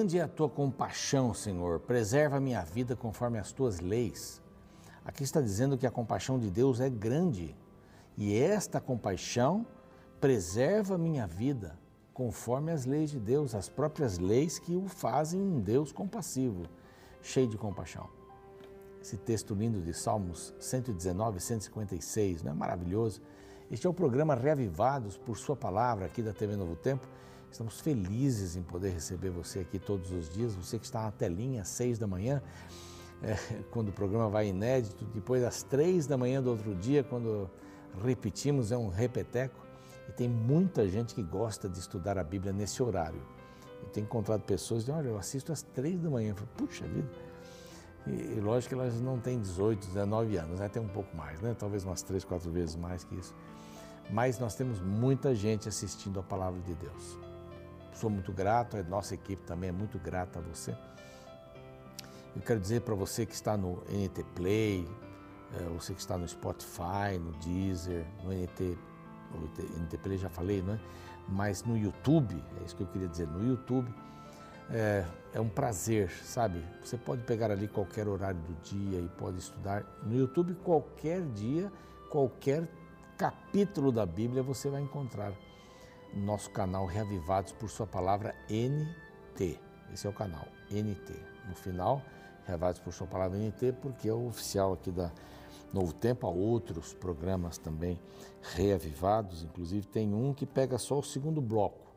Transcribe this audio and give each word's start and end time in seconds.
Grande 0.00 0.18
é 0.18 0.22
a 0.22 0.28
tua 0.28 0.48
compaixão, 0.48 1.34
Senhor, 1.34 1.78
preserva 1.80 2.38
a 2.38 2.40
minha 2.40 2.64
vida 2.64 2.96
conforme 2.96 3.38
as 3.38 3.52
tuas 3.52 3.80
leis. 3.80 4.40
Aqui 5.04 5.22
está 5.22 5.42
dizendo 5.42 5.76
que 5.76 5.86
a 5.86 5.90
compaixão 5.90 6.38
de 6.38 6.48
Deus 6.48 6.80
é 6.80 6.88
grande 6.88 7.54
e 8.16 8.34
esta 8.34 8.80
compaixão 8.80 9.66
preserva 10.18 10.94
a 10.94 10.98
minha 10.98 11.26
vida 11.26 11.78
conforme 12.14 12.72
as 12.72 12.86
leis 12.86 13.10
de 13.10 13.20
Deus, 13.20 13.54
as 13.54 13.68
próprias 13.68 14.16
leis 14.16 14.58
que 14.58 14.74
o 14.74 14.88
fazem 14.88 15.38
um 15.38 15.60
Deus 15.60 15.92
compassivo, 15.92 16.62
cheio 17.20 17.46
de 17.46 17.58
compaixão. 17.58 18.08
Esse 19.02 19.18
texto 19.18 19.54
lindo 19.54 19.82
de 19.82 19.92
Salmos 19.92 20.54
119, 20.58 21.40
156, 21.40 22.42
não 22.42 22.52
é 22.52 22.54
maravilhoso? 22.54 23.20
Este 23.70 23.86
é 23.86 23.90
o 23.90 23.92
programa 23.92 24.34
Reavivados 24.34 25.18
por 25.18 25.36
Sua 25.36 25.56
Palavra 25.56 26.06
aqui 26.06 26.22
da 26.22 26.32
TV 26.32 26.56
Novo 26.56 26.74
Tempo. 26.74 27.06
Estamos 27.50 27.80
felizes 27.80 28.54
em 28.54 28.62
poder 28.62 28.90
receber 28.90 29.30
você 29.30 29.60
aqui 29.60 29.78
todos 29.78 30.12
os 30.12 30.28
dias, 30.28 30.54
você 30.54 30.78
que 30.78 30.84
está 30.84 31.02
na 31.02 31.10
telinha 31.10 31.62
às 31.62 31.68
seis 31.68 31.98
da 31.98 32.06
manhã, 32.06 32.40
é, 33.22 33.34
quando 33.70 33.88
o 33.88 33.92
programa 33.92 34.28
vai 34.28 34.48
inédito, 34.48 35.04
depois 35.06 35.42
às 35.42 35.62
três 35.62 36.06
da 36.06 36.16
manhã 36.16 36.40
do 36.40 36.50
outro 36.50 36.74
dia, 36.74 37.02
quando 37.02 37.50
repetimos, 38.04 38.70
é 38.70 38.78
um 38.78 38.88
repeteco. 38.88 39.58
E 40.08 40.12
tem 40.12 40.28
muita 40.28 40.88
gente 40.88 41.14
que 41.14 41.22
gosta 41.22 41.68
de 41.68 41.78
estudar 41.78 42.18
a 42.18 42.24
Bíblia 42.24 42.52
nesse 42.52 42.82
horário. 42.82 43.20
Eu 43.82 43.88
tenho 43.88 44.04
encontrado 44.04 44.42
pessoas 44.42 44.84
que 44.84 44.90
olha, 44.90 45.08
eu 45.08 45.18
assisto 45.18 45.52
às 45.52 45.62
três 45.62 46.00
da 46.00 46.08
manhã. 46.08 46.30
Eu 46.30 46.36
falo, 46.36 46.48
puxa 46.56 46.86
vida. 46.86 47.08
E, 48.06 48.10
e, 48.10 48.40
lógico 48.40 48.74
que 48.74 48.80
elas 48.80 49.00
não 49.00 49.18
têm 49.18 49.40
18, 49.40 49.86
19 49.88 50.36
anos, 50.36 50.60
né? 50.60 50.68
tem 50.68 50.80
um 50.80 50.88
pouco 50.88 51.14
mais, 51.16 51.40
né? 51.40 51.54
talvez 51.58 51.84
umas 51.84 52.02
três, 52.02 52.24
quatro 52.24 52.50
vezes 52.50 52.76
mais 52.76 53.04
que 53.04 53.14
isso. 53.14 53.34
Mas 54.10 54.38
nós 54.38 54.54
temos 54.54 54.80
muita 54.80 55.34
gente 55.34 55.68
assistindo 55.68 56.18
a 56.18 56.22
palavra 56.22 56.60
de 56.60 56.74
Deus. 56.74 57.18
Sou 57.92 58.10
muito 58.10 58.32
grato, 58.32 58.76
a 58.76 58.82
nossa 58.82 59.14
equipe 59.14 59.42
também 59.44 59.68
é 59.68 59.72
muito 59.72 59.98
grata 59.98 60.38
a 60.38 60.42
você. 60.42 60.76
Eu 62.34 62.42
quero 62.42 62.60
dizer 62.60 62.82
para 62.82 62.94
você 62.94 63.26
que 63.26 63.34
está 63.34 63.56
no 63.56 63.82
NT 63.88 64.24
Play, 64.34 64.88
eh, 65.54 65.68
você 65.74 65.92
que 65.92 66.00
está 66.00 66.16
no 66.16 66.26
Spotify, 66.28 67.18
no 67.18 67.32
Deezer, 67.32 68.06
no 68.22 68.32
NT 68.32 68.78
o 69.32 69.80
NTP 69.82 70.16
já 70.16 70.28
falei, 70.28 70.62
não 70.62 70.74
é? 70.74 70.80
Mas 71.28 71.62
no 71.62 71.76
YouTube, 71.76 72.42
é 72.60 72.64
isso 72.64 72.74
que 72.74 72.82
eu 72.82 72.86
queria 72.88 73.08
dizer, 73.08 73.28
no 73.28 73.46
YouTube 73.46 73.92
é, 74.70 75.04
é, 75.32 75.40
um 75.40 75.48
prazer, 75.48 76.10
sabe? 76.10 76.64
Você 76.82 76.96
pode 76.96 77.22
pegar 77.22 77.50
ali 77.50 77.68
qualquer 77.68 78.08
horário 78.08 78.40
do 78.40 78.54
dia 78.62 78.98
e 78.98 79.08
pode 79.18 79.38
estudar 79.38 79.84
no 80.02 80.16
YouTube 80.16 80.54
qualquer 80.64 81.22
dia, 81.22 81.72
qualquer 82.08 82.68
capítulo 83.16 83.92
da 83.92 84.06
Bíblia 84.06 84.42
você 84.42 84.68
vai 84.68 84.80
encontrar 84.80 85.32
no 86.14 86.24
nosso 86.24 86.50
canal 86.50 86.86
Reavivados 86.86 87.52
por 87.52 87.68
Sua 87.68 87.86
Palavra 87.86 88.34
NT. 88.48 89.58
Esse 89.92 90.06
é 90.06 90.10
o 90.10 90.12
canal 90.12 90.46
NT. 90.70 91.14
No 91.48 91.54
final, 91.54 92.02
Reavivados 92.46 92.80
por 92.80 92.92
Sua 92.92 93.06
Palavra 93.06 93.38
NT, 93.38 93.72
porque 93.80 94.08
é 94.08 94.12
o 94.12 94.26
oficial 94.26 94.72
aqui 94.72 94.90
da 94.90 95.10
Novo 95.72 95.92
Tempo, 95.92 96.26
há 96.26 96.30
outros 96.30 96.92
programas 96.92 97.56
também 97.56 97.98
reavivados, 98.42 99.44
inclusive 99.44 99.86
tem 99.86 100.12
um 100.12 100.34
que 100.34 100.44
pega 100.44 100.78
só 100.78 100.98
o 100.98 101.02
segundo 101.02 101.40
bloco. 101.40 101.90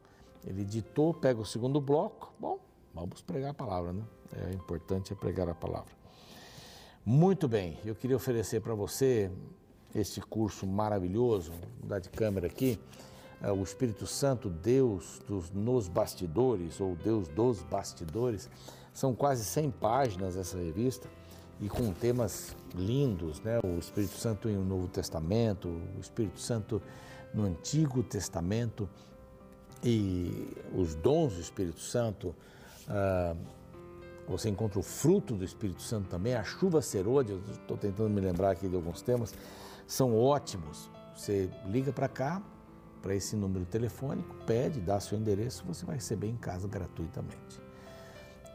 Ele 0.46 0.64
ditou, 0.64 1.14
pega 1.14 1.40
o 1.40 1.46
segundo 1.46 1.82
bloco, 1.82 2.34
bom, 2.40 2.60
vamos 2.94 3.22
pregar 3.22 3.52
a 3.52 3.54
palavra, 3.54 3.94
né? 3.94 4.04
É 4.50 4.54
importante 4.54 5.14
é 5.14 5.16
pregar 5.16 5.50
a 5.50 5.56
palavra. 5.56 5.92
Muito 7.06 7.48
bem, 7.48 7.80
eu 7.84 7.96
queria 7.96 8.16
oferecer 8.16 8.62
para 8.62 8.76
você 8.76 9.32
este 9.96 10.22
curso 10.22 10.68
maravilhoso, 10.68 11.52
vou 11.52 11.70
mudar 11.82 12.00
de 12.00 12.10
câmera 12.10 12.48
aqui, 12.48 12.80
o 13.52 13.62
Espírito 13.64 14.08
Santo, 14.08 14.50
Deus 14.50 15.22
dos, 15.28 15.52
nos 15.52 15.88
bastidores, 15.88 16.80
ou 16.80 16.96
Deus 16.96 17.28
dos 17.28 17.62
bastidores. 17.64 18.50
São 18.94 19.14
quase 19.14 19.44
100 19.44 19.72
páginas 19.72 20.38
essa 20.38 20.58
revista 20.58 21.10
e 21.60 21.68
com 21.68 21.92
temas 21.92 22.56
lindos, 22.76 23.42
né? 23.42 23.60
O 23.64 23.80
Espírito 23.80 24.16
Santo 24.18 24.48
no 24.48 24.64
Novo 24.64 24.88
Testamento, 24.88 25.68
o 25.68 26.00
Espírito 26.00 26.40
Santo 26.40 26.82
no 27.34 27.44
Antigo 27.44 28.04
Testamento 28.04 28.88
e 29.84 30.48
os 30.74 30.96
dons 30.96 31.34
do 31.34 31.42
Espírito 31.42 31.80
Santo. 31.80 32.36
Ah, 32.88 33.36
você 34.28 34.50
encontra 34.50 34.80
o 34.80 34.84
fruto 34.84 35.36
do 35.36 35.44
Espírito 35.44 35.82
Santo 35.82 36.08
também, 36.08 36.34
a 36.34 36.44
chuva 36.44 36.82
serôdia, 36.82 37.38
estou 37.52 37.76
tentando 37.76 38.10
me 38.10 38.22
lembrar 38.22 38.52
aqui 38.52 38.70
de 38.70 38.76
alguns 38.76 39.02
temas, 39.02 39.34
são 39.86 40.18
ótimos. 40.18 40.90
Você 41.16 41.50
liga 41.66 41.92
para 41.92 42.08
cá, 42.08 42.42
para 43.04 43.14
esse 43.14 43.36
número 43.36 43.66
telefônico, 43.66 44.34
pede, 44.48 44.80
dá 44.80 44.98
seu 44.98 45.18
endereço, 45.18 45.66
você 45.66 45.86
vai 45.86 45.96
receber 45.96 46.30
em 46.30 46.38
casa 46.38 46.70
gratuitamente. 46.70 47.62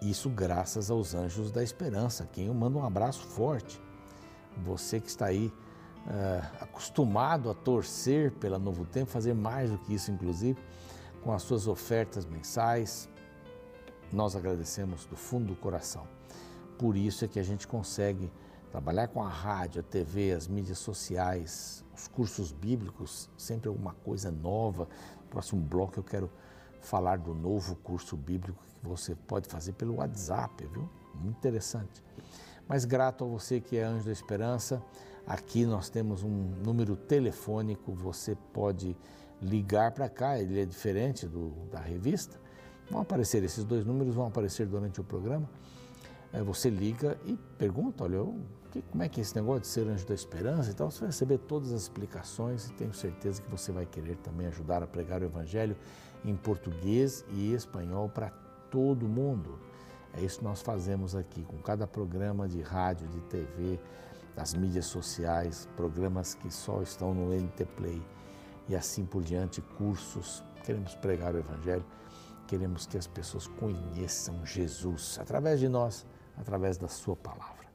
Isso 0.00 0.30
graças 0.30 0.90
aos 0.90 1.14
anjos 1.14 1.52
da 1.52 1.62
esperança, 1.62 2.26
quem 2.32 2.46
eu 2.46 2.54
mando 2.54 2.78
um 2.78 2.84
abraço 2.84 3.20
forte. 3.26 3.78
Você 4.64 5.00
que 5.00 5.08
está 5.08 5.26
aí 5.26 5.52
uh, 6.06 6.62
acostumado 6.62 7.50
a 7.50 7.54
torcer 7.54 8.32
pela 8.32 8.58
Novo 8.58 8.86
Tempo, 8.86 9.10
fazer 9.10 9.34
mais 9.34 9.70
do 9.70 9.76
que 9.76 9.94
isso, 9.94 10.10
inclusive, 10.10 10.58
com 11.22 11.30
as 11.30 11.42
suas 11.42 11.68
ofertas 11.68 12.24
mensais, 12.24 13.06
nós 14.10 14.34
agradecemos 14.34 15.04
do 15.04 15.16
fundo 15.16 15.48
do 15.48 15.56
coração. 15.56 16.06
Por 16.78 16.96
isso 16.96 17.24
é 17.24 17.28
que 17.28 17.38
a 17.38 17.42
gente 17.42 17.68
consegue 17.68 18.32
trabalhar 18.70 19.08
com 19.08 19.22
a 19.22 19.28
rádio, 19.28 19.80
a 19.80 19.82
TV, 19.82 20.32
as 20.32 20.46
mídias 20.46 20.78
sociais, 20.78 21.84
os 21.96 22.08
cursos 22.08 22.52
bíblicos, 22.52 23.30
sempre 23.36 23.68
alguma 23.68 23.92
coisa 23.92 24.30
nova. 24.30 24.88
No 25.22 25.28
próximo 25.28 25.60
bloco 25.60 25.98
eu 25.98 26.04
quero 26.04 26.30
falar 26.80 27.18
do 27.18 27.34
novo 27.34 27.76
curso 27.76 28.16
bíblico 28.16 28.62
que 28.80 28.86
você 28.86 29.14
pode 29.14 29.48
fazer 29.48 29.72
pelo 29.72 29.96
WhatsApp, 29.96 30.64
viu? 30.66 30.88
Muito 31.14 31.36
interessante. 31.36 32.02
Mas 32.68 32.84
grato 32.84 33.24
a 33.24 33.26
você 33.26 33.60
que 33.60 33.76
é 33.76 33.82
Anjo 33.82 34.04
da 34.04 34.12
Esperança, 34.12 34.82
aqui 35.26 35.64
nós 35.64 35.88
temos 35.88 36.22
um 36.22 36.28
número 36.64 36.96
telefônico, 36.96 37.92
você 37.92 38.36
pode 38.52 38.96
ligar 39.40 39.92
para 39.92 40.08
cá, 40.08 40.38
ele 40.38 40.60
é 40.60 40.64
diferente 40.64 41.26
do, 41.26 41.50
da 41.70 41.80
revista. 41.80 42.38
Vão 42.90 43.00
aparecer, 43.00 43.42
esses 43.42 43.64
dois 43.64 43.84
números 43.84 44.14
vão 44.14 44.26
aparecer 44.26 44.66
durante 44.66 45.00
o 45.00 45.04
programa. 45.04 45.48
Você 46.44 46.68
liga 46.70 47.18
e 47.24 47.36
pergunta, 47.56 48.04
olha, 48.04 48.16
eu, 48.16 48.38
que, 48.70 48.82
como 48.82 49.02
é 49.02 49.08
que 49.08 49.20
é 49.20 49.22
esse 49.22 49.34
negócio 49.34 49.62
de 49.62 49.66
ser 49.66 49.88
anjo 49.88 50.06
da 50.06 50.14
esperança 50.14 50.70
e 50.70 50.74
tal, 50.74 50.90
você 50.90 51.00
vai 51.00 51.08
receber 51.08 51.38
todas 51.38 51.72
as 51.72 51.82
explicações 51.82 52.68
e 52.68 52.72
tenho 52.74 52.92
certeza 52.92 53.40
que 53.40 53.50
você 53.50 53.72
vai 53.72 53.86
querer 53.86 54.16
também 54.16 54.46
ajudar 54.46 54.82
a 54.82 54.86
pregar 54.86 55.22
o 55.22 55.24
Evangelho 55.24 55.76
em 56.24 56.36
português 56.36 57.24
e 57.30 57.52
espanhol 57.54 58.08
para 58.08 58.30
todo 58.70 59.08
mundo. 59.08 59.58
É 60.14 60.20
isso 60.20 60.38
que 60.38 60.44
nós 60.44 60.60
fazemos 60.60 61.14
aqui, 61.14 61.42
com 61.44 61.58
cada 61.58 61.86
programa 61.86 62.48
de 62.48 62.60
rádio, 62.60 63.08
de 63.08 63.20
TV, 63.22 63.78
das 64.34 64.54
mídias 64.54 64.86
sociais, 64.86 65.68
programas 65.76 66.34
que 66.34 66.50
só 66.52 66.82
estão 66.82 67.14
no 67.14 67.34
NT 67.34 67.64
Play 67.76 68.02
e 68.68 68.76
assim 68.76 69.04
por 69.04 69.22
diante, 69.22 69.60
cursos. 69.60 70.42
Queremos 70.64 70.94
pregar 70.94 71.34
o 71.34 71.38
Evangelho, 71.38 71.84
queremos 72.46 72.86
que 72.86 72.98
as 72.98 73.06
pessoas 73.06 73.46
conheçam 73.46 74.44
Jesus 74.44 75.18
através 75.20 75.58
de 75.58 75.68
nós, 75.68 76.06
através 76.38 76.76
da 76.76 76.88
Sua 76.88 77.16
palavra. 77.16 77.66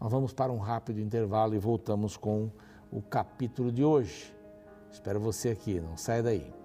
Nós 0.00 0.10
vamos 0.10 0.32
para 0.32 0.52
um 0.52 0.58
rápido 0.58 1.00
intervalo 1.00 1.54
e 1.54 1.58
voltamos 1.58 2.16
com 2.16 2.50
o 2.90 3.02
capítulo 3.02 3.72
de 3.72 3.84
hoje. 3.84 4.34
Espero 4.90 5.20
você 5.20 5.50
aqui, 5.50 5.80
não 5.80 5.96
saia 5.96 6.22
daí. 6.22 6.57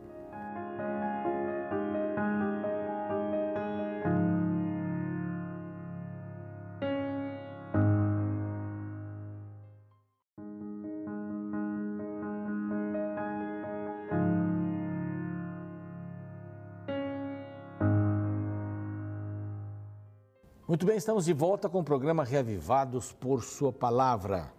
Muito 20.74 20.88
bem, 20.88 20.98
estamos 20.98 21.26
de 21.26 21.34
volta 21.34 21.70
com 21.70 21.82
o 21.82 21.84
programa 21.84 22.24
Reavivados 22.24 23.12
por 23.12 23.44
Sua 23.44 23.72
Palavra. 23.72 24.52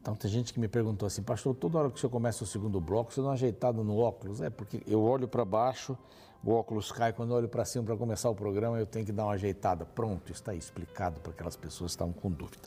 Então 0.00 0.14
tem 0.16 0.30
gente 0.30 0.54
que 0.54 0.58
me 0.58 0.68
perguntou 0.68 1.06
assim, 1.06 1.22
pastor, 1.22 1.54
toda 1.54 1.78
hora 1.78 1.90
que 1.90 1.96
o 1.96 2.00
senhor 2.00 2.10
começa 2.10 2.42
o 2.44 2.46
segundo 2.46 2.80
bloco, 2.80 3.12
você 3.12 3.20
não 3.20 3.28
é 3.28 3.34
ajeitado 3.34 3.84
no 3.84 3.98
óculos? 3.98 4.40
É, 4.40 4.48
porque 4.48 4.82
eu 4.86 5.02
olho 5.02 5.28
para 5.28 5.44
baixo, 5.44 5.98
o 6.42 6.52
óculos 6.52 6.90
cai, 6.90 7.12
quando 7.12 7.28
eu 7.28 7.36
olho 7.36 7.48
para 7.50 7.62
cima 7.66 7.84
para 7.84 7.94
começar 7.94 8.30
o 8.30 8.34
programa, 8.34 8.78
eu 8.78 8.86
tenho 8.86 9.04
que 9.04 9.12
dar 9.12 9.24
uma 9.24 9.34
ajeitada. 9.34 9.84
Pronto, 9.84 10.32
está 10.32 10.54
explicado 10.54 11.20
para 11.20 11.32
aquelas 11.32 11.56
pessoas 11.56 11.90
que 11.90 11.96
estavam 11.96 12.14
com 12.14 12.30
dúvida. 12.30 12.66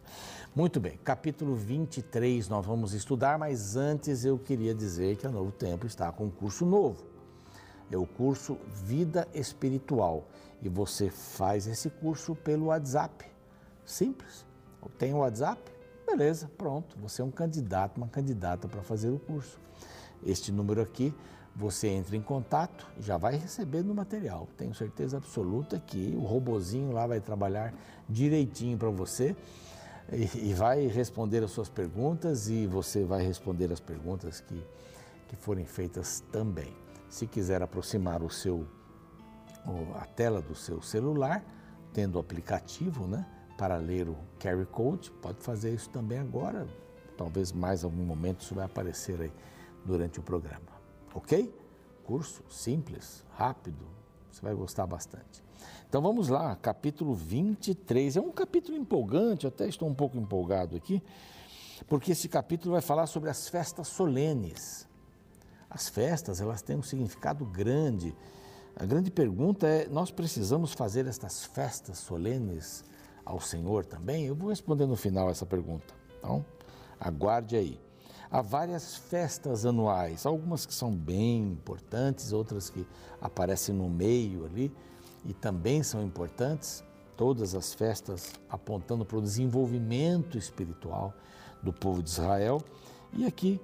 Muito 0.55 0.79
bem, 0.79 0.99
capítulo 1.03 1.55
23 1.55 2.47
nós 2.47 2.63
vamos 2.63 2.93
estudar, 2.93 3.39
mas 3.39 3.75
antes 3.75 4.23
eu 4.23 4.37
queria 4.37 4.75
dizer 4.75 5.17
que 5.17 5.25
a 5.25 5.31
Novo 5.31 5.51
Tempo 5.51 5.87
está 5.87 6.11
com 6.11 6.25
um 6.25 6.29
curso 6.29 6.63
novo. 6.63 7.14
É 7.91 7.97
o 7.97 8.05
curso 8.05 8.57
Vida 8.67 9.27
Espiritual 9.33 10.27
e 10.61 10.69
você 10.69 11.09
faz 11.09 11.67
esse 11.67 11.89
curso 11.89 12.35
pelo 12.35 12.67
WhatsApp. 12.67 13.25
Simples. 13.85 14.45
Tem 14.97 15.13
o 15.13 15.17
WhatsApp? 15.17 15.61
Beleza, 16.05 16.49
pronto. 16.57 16.97
Você 16.99 17.21
é 17.21 17.25
um 17.25 17.31
candidato, 17.31 17.97
uma 17.97 18.07
candidata 18.07 18.67
para 18.67 18.81
fazer 18.81 19.09
o 19.09 19.19
curso. 19.19 19.59
Este 20.23 20.51
número 20.51 20.81
aqui 20.81 21.13
você 21.55 21.87
entra 21.87 22.17
em 22.17 22.21
contato 22.21 22.85
e 22.99 23.01
já 23.01 23.17
vai 23.17 23.37
recebendo 23.37 23.91
o 23.91 23.95
material. 23.95 24.47
Tenho 24.57 24.73
certeza 24.73 25.17
absoluta 25.17 25.79
que 25.79 26.13
o 26.15 26.21
robozinho 26.21 26.91
lá 26.91 27.07
vai 27.07 27.21
trabalhar 27.21 27.73
direitinho 28.09 28.77
para 28.77 28.89
você 28.89 29.35
e, 30.11 30.53
vai 30.53 30.85
responder 30.87 31.43
as 31.43 31.51
suas 31.51 31.69
perguntas 31.69 32.49
e 32.49 32.67
você 32.67 33.03
vai 33.03 33.25
responder 33.25 33.71
as 33.71 33.79
perguntas 33.79 34.39
que, 34.41 34.61
que 35.27 35.35
forem 35.35 35.65
feitas 35.65 36.23
também. 36.31 36.84
Se 37.09 37.27
quiser 37.27 37.61
aproximar 37.61 38.21
o 38.23 38.29
seu 38.29 38.67
a 39.95 40.05
tela 40.05 40.41
do 40.41 40.53
seu 40.53 40.81
celular, 40.81 41.43
tendo 41.91 42.17
o 42.17 42.19
aplicativo, 42.19 43.07
né, 43.07 43.25
para 43.57 43.77
ler 43.77 44.07
o 44.07 44.15
Carry 44.39 44.65
Code, 44.65 45.11
pode 45.11 45.41
fazer 45.41 45.73
isso 45.73 45.89
também 45.89 46.19
agora. 46.19 46.67
Talvez 47.17 47.51
mais 47.51 47.83
algum 47.83 48.03
momento 48.03 48.41
isso 48.41 48.53
vai 48.53 48.65
aparecer 48.65 49.19
aí 49.21 49.31
durante 49.83 50.19
o 50.19 50.23
programa. 50.23 50.75
Ok? 51.13 51.53
Curso 52.03 52.43
simples, 52.49 53.23
rápido, 53.31 53.87
você 54.31 54.41
vai 54.41 54.53
gostar 54.53 54.85
bastante. 54.85 55.43
Então 55.87 56.01
vamos 56.01 56.27
lá, 56.27 56.55
capítulo 56.57 57.15
23. 57.15 58.17
É 58.17 58.21
um 58.21 58.31
capítulo 58.31 58.77
empolgante, 58.77 59.47
até 59.47 59.67
estou 59.67 59.87
um 59.87 59.95
pouco 59.95 60.17
empolgado 60.17 60.75
aqui, 60.75 61.01
porque 61.87 62.11
esse 62.11 62.27
capítulo 62.27 62.73
vai 62.73 62.81
falar 62.81 63.07
sobre 63.07 63.29
as 63.29 63.47
festas 63.47 63.87
solenes. 63.87 64.87
As 65.69 65.89
festas, 65.89 66.41
elas 66.41 66.61
têm 66.61 66.77
um 66.77 66.83
significado 66.83 67.45
grande. 67.45 68.15
A 68.75 68.85
grande 68.85 69.09
pergunta 69.11 69.67
é: 69.67 69.87
nós 69.87 70.11
precisamos 70.11 70.73
fazer 70.73 71.07
estas 71.07 71.45
festas 71.45 71.97
solenes 71.97 72.83
ao 73.25 73.39
Senhor 73.39 73.85
também? 73.85 74.25
Eu 74.25 74.35
vou 74.35 74.49
responder 74.49 74.85
no 74.85 74.95
final 74.95 75.29
essa 75.29 75.45
pergunta. 75.45 75.93
Então, 76.19 76.45
aguarde 76.99 77.55
aí. 77.55 77.79
Há 78.29 78.41
várias 78.41 78.95
festas 78.97 79.65
anuais, 79.65 80.25
algumas 80.25 80.65
que 80.65 80.73
são 80.73 80.91
bem 80.91 81.51
importantes, 81.51 82.33
outras 82.33 82.69
que 82.69 82.85
aparecem 83.21 83.73
no 83.73 83.87
meio 83.87 84.45
ali 84.45 84.71
e 85.23 85.33
também 85.33 85.83
são 85.83 86.03
importantes. 86.03 86.83
Todas 87.15 87.55
as 87.55 87.73
festas 87.73 88.33
apontando 88.49 89.05
para 89.05 89.17
o 89.17 89.21
desenvolvimento 89.21 90.37
espiritual 90.37 91.13
do 91.63 91.71
povo 91.71 92.03
de 92.03 92.09
Israel. 92.09 92.61
E 93.13 93.25
aqui 93.25 93.61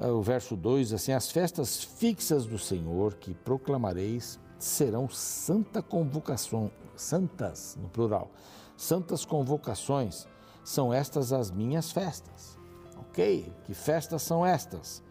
o 0.00 0.20
verso 0.22 0.56
2, 0.56 0.92
assim, 0.92 1.12
as 1.12 1.30
festas 1.30 1.82
fixas 1.82 2.46
do 2.46 2.58
Senhor 2.58 3.14
que 3.14 3.34
proclamareis 3.34 4.38
serão 4.58 5.08
santa 5.08 5.82
convocação, 5.82 6.70
santas 6.96 7.76
no 7.80 7.88
plural, 7.88 8.30
santas 8.76 9.24
convocações, 9.24 10.26
são 10.64 10.92
estas 10.92 11.32
as 11.32 11.50
minhas 11.50 11.92
festas. 11.92 12.58
Ok, 12.98 13.52
que 13.64 13.74
festas 13.74 14.22
são 14.22 14.44
estas? 14.44 15.02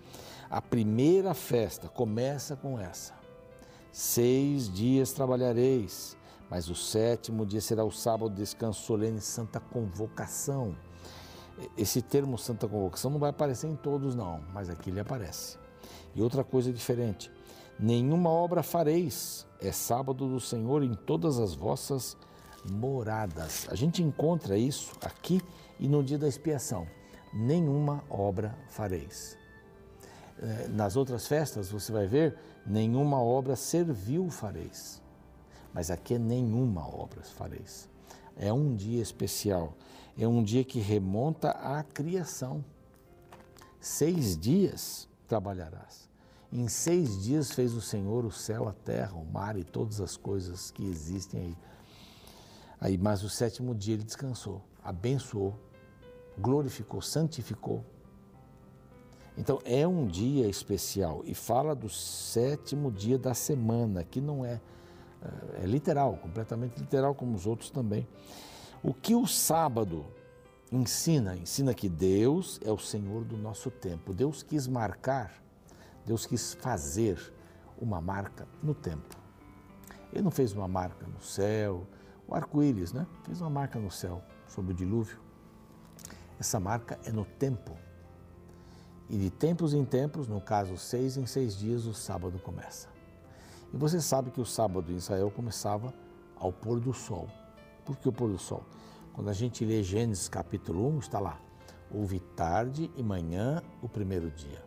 A 0.50 0.62
primeira 0.62 1.34
festa 1.34 1.88
começa 1.88 2.56
com 2.56 2.80
essa: 2.80 3.14
Seis 3.92 4.72
dias 4.72 5.12
trabalhareis, 5.12 6.18
mas 6.50 6.70
o 6.70 6.76
sétimo 6.76 7.46
dia 7.46 7.62
será 7.62 7.84
o 7.84 7.92
sábado, 7.92 8.36
descanso 8.36 8.84
solene, 8.84 9.22
santa 9.22 9.60
convocação. 9.60 10.76
Esse 11.78 12.02
termo 12.02 12.38
santa 12.38 12.68
convocação 12.68 13.12
não 13.12 13.20
vai 13.20 13.30
aparecer 13.30 13.68
em 13.68 13.76
todos, 13.76 14.16
não, 14.16 14.44
mas 14.54 14.70
aqui 14.70 14.90
ele 14.90 15.00
aparece. 15.00 15.58
E 16.16 16.22
outra 16.22 16.44
coisa 16.44 16.72
diferente: 16.72 17.32
nenhuma 17.80 18.30
obra 18.30 18.64
fareis, 18.64 19.46
é 19.62 19.72
sábado 19.72 20.28
do 20.28 20.40
Senhor 20.40 20.84
em 20.84 20.94
todas 20.94 21.40
as 21.40 21.54
vossas 21.54 22.18
moradas. 22.70 23.68
A 23.70 23.76
gente 23.76 24.02
encontra 24.02 24.58
isso 24.58 24.94
aqui 25.02 25.42
e 25.80 25.88
no 25.88 26.04
dia 26.04 26.18
da 26.18 26.28
expiação 26.28 26.88
nenhuma 27.34 28.04
obra 28.10 28.56
fareis. 28.70 29.38
Eh, 30.40 30.68
nas 30.70 30.96
outras 30.96 31.28
festas 31.28 31.72
você 31.72 31.92
vai 31.92 32.08
ver, 32.08 32.38
nenhuma 32.66 33.22
obra 33.22 33.56
servil 33.56 34.30
fareis. 34.30 35.02
Mas 35.74 35.90
aqui 35.90 36.16
é 36.16 36.20
nenhuma 36.20 36.88
obra 36.88 37.24
fareis. 37.24 37.90
É 38.38 38.52
um 38.52 38.76
dia 38.76 39.02
especial, 39.02 39.76
é 40.18 40.28
um 40.28 40.44
dia 40.44 40.64
que 40.64 40.80
remonta 40.80 41.52
à 41.52 41.84
criação. 41.84 42.64
Seis 43.80 44.38
dias 44.38 45.08
trabalharás. 45.28 46.10
Em 46.52 46.68
seis 46.68 47.22
dias 47.22 47.52
fez 47.52 47.74
o 47.74 47.82
Senhor 47.82 48.26
o 48.26 48.32
céu, 48.32 48.68
a 48.68 48.74
terra, 48.74 49.16
o 49.16 49.26
mar 49.26 49.58
e 49.58 49.64
todas 49.64 50.00
as 50.00 50.16
coisas 50.16 50.72
que 50.72 50.86
existem 50.86 51.42
aí. 51.42 51.58
Aí, 52.80 52.98
mas 52.98 53.24
o 53.24 53.30
sétimo 53.30 53.74
dia 53.74 53.94
ele 53.94 54.04
descansou, 54.04 54.62
abençoou 54.84 55.58
glorificou, 56.38 57.02
santificou. 57.02 57.84
Então 59.38 59.60
é 59.66 59.88
um 59.88 60.06
dia 60.06 60.48
especial 60.48 61.22
e 61.26 61.34
fala 61.34 61.76
do 61.76 61.90
sétimo 61.90 62.92
dia 62.92 63.18
da 63.18 63.34
semana, 63.34 64.04
que 64.04 64.22
não 64.22 64.46
é, 64.46 64.62
é 65.62 65.66
literal, 65.66 66.18
completamente 66.18 66.80
literal, 66.80 67.14
como 67.16 67.36
os 67.36 67.46
outros 67.46 67.70
também. 67.70 68.08
O 68.81 68.94
que 68.94 69.16
o 69.16 69.25
sábado 69.25 70.06
ensina? 70.72 71.36
Ensina 71.36 71.74
que 71.74 71.88
Deus 71.88 72.60
é 72.64 72.72
o 72.72 72.78
Senhor 72.78 73.24
do 73.24 73.38
nosso 73.38 73.72
tempo. 73.72 74.14
Deus 74.14 74.44
quis 74.44 74.68
marcar, 74.68 75.31
Deus 76.06 76.25
quis 76.25 76.54
fazer 76.54 77.34
uma 77.80 78.02
marca 78.02 78.48
no 78.62 78.74
tempo. 78.74 79.16
Ele 80.12 80.22
não 80.22 80.31
fez 80.31 80.54
uma 80.54 80.68
marca 80.68 81.08
no 81.08 81.22
céu, 81.22 81.88
o 82.28 82.36
arco-íris, 82.36 82.94
né? 82.94 83.08
Fez 83.24 83.42
uma 83.42 83.50
marca 83.50 83.80
no 83.80 83.90
céu 83.90 84.22
sobre 84.48 84.74
o 84.74 84.75
dilúvio. 84.75 85.20
Essa 86.40 86.60
marca 86.60 87.00
é 87.06 87.12
no 87.12 87.25
tempo. 87.25 87.75
E 89.10 89.18
de 89.18 89.30
tempos 89.30 89.74
em 89.74 89.84
tempos, 89.86 90.28
no 90.28 90.42
caso 90.42 90.78
seis 90.78 91.18
em 91.18 91.25
seis 91.25 91.56
dias, 91.58 91.86
o 91.86 91.94
sábado 91.94 92.40
começa. 92.40 92.93
E 93.74 93.78
você 93.78 94.00
sabe 94.00 94.31
que 94.31 94.40
o 94.40 94.46
sábado 94.46 94.92
em 94.92 94.96
Israel 94.96 95.31
começava 95.31 95.94
ao 96.36 96.52
pôr 96.52 96.80
do 96.80 96.94
sol. 96.94 97.28
Por 97.84 97.98
que 97.98 98.08
o 98.08 98.14
pôr 98.14 98.30
do 98.30 98.38
sol? 98.38 98.64
Quando 99.14 99.30
a 99.30 99.34
gente 99.34 99.66
lê 99.66 99.81
Gênesis 99.81 100.30
capítulo 100.30 100.88
1, 100.96 101.00
está 101.00 101.20
lá. 101.20 101.40
Houve 101.92 102.20
tarde 102.20 102.92
e 102.96 103.04
manhã 103.04 103.62
o 103.81 103.90
primeiro 103.90 104.30
dia. 104.31 104.64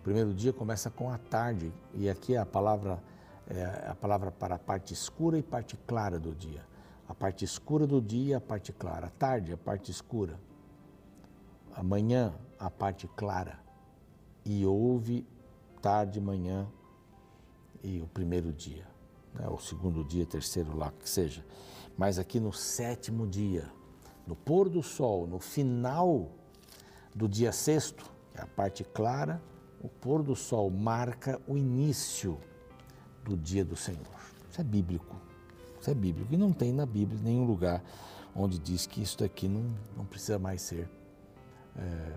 O 0.00 0.02
primeiro 0.02 0.32
dia 0.32 0.52
começa 0.52 0.90
com 0.90 1.10
a 1.10 1.18
tarde, 1.18 1.72
e 1.94 2.08
aqui 2.08 2.34
é 2.34 2.38
a 2.38 2.46
palavra 2.46 3.02
é 3.50 3.88
a 3.88 3.94
palavra 3.94 4.30
para 4.30 4.56
a 4.56 4.58
parte 4.58 4.92
escura 4.92 5.38
e 5.38 5.42
parte 5.42 5.76
clara 5.86 6.18
do 6.18 6.34
dia. 6.34 6.66
A 7.08 7.14
parte 7.14 7.44
escura 7.44 7.86
do 7.86 8.00
dia, 8.00 8.36
a 8.36 8.40
parte 8.40 8.72
clara. 8.72 9.06
A 9.06 9.10
tarde, 9.10 9.52
a 9.52 9.56
parte 9.56 9.90
escura 9.90 10.38
amanhã 11.78 12.34
a 12.58 12.68
parte 12.68 13.06
clara 13.06 13.60
e 14.44 14.66
houve 14.66 15.24
tarde, 15.80 16.20
manhã 16.20 16.66
e 17.82 18.00
o 18.00 18.06
primeiro 18.06 18.52
dia, 18.52 18.86
né? 19.34 19.46
o 19.48 19.58
segundo 19.58 20.04
dia, 20.04 20.26
terceiro 20.26 20.76
lá, 20.76 20.92
que 20.92 21.08
seja. 21.08 21.44
Mas 21.96 22.18
aqui 22.18 22.38
no 22.38 22.52
sétimo 22.52 23.26
dia, 23.26 23.70
no 24.26 24.36
pôr 24.36 24.68
do 24.68 24.82
sol, 24.82 25.26
no 25.26 25.38
final 25.38 26.30
do 27.14 27.28
dia 27.28 27.52
sexto, 27.52 28.04
é 28.34 28.42
a 28.42 28.46
parte 28.46 28.84
clara, 28.84 29.42
o 29.82 29.88
pôr 29.88 30.22
do 30.22 30.36
sol 30.36 30.70
marca 30.70 31.40
o 31.46 31.56
início 31.56 32.38
do 33.24 33.36
dia 33.36 33.64
do 33.64 33.76
Senhor. 33.76 34.18
Isso 34.50 34.60
é 34.60 34.64
bíblico. 34.64 35.16
Isso 35.80 35.90
é 35.90 35.94
bíblico. 35.94 36.32
E 36.32 36.36
não 36.36 36.52
tem 36.52 36.72
na 36.72 36.86
Bíblia 36.86 37.20
nenhum 37.22 37.44
lugar 37.44 37.82
onde 38.34 38.58
diz 38.58 38.86
que 38.86 39.02
isso 39.02 39.22
aqui 39.24 39.48
não, 39.48 39.64
não 39.96 40.04
precisa 40.04 40.38
mais 40.38 40.62
ser 40.62 40.88
é, 41.76 42.14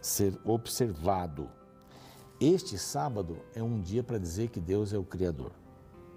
ser 0.00 0.38
observado. 0.44 1.48
Este 2.40 2.76
sábado 2.76 3.38
é 3.54 3.62
um 3.62 3.80
dia 3.80 4.02
para 4.02 4.18
dizer 4.18 4.48
que 4.50 4.60
Deus 4.60 4.92
é 4.92 4.98
o 4.98 5.04
Criador, 5.04 5.52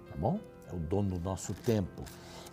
tá 0.06 0.14
bom? 0.16 0.38
É 0.70 0.74
o 0.74 0.78
dono 0.78 1.18
do 1.18 1.20
nosso 1.20 1.54
tempo. 1.54 2.02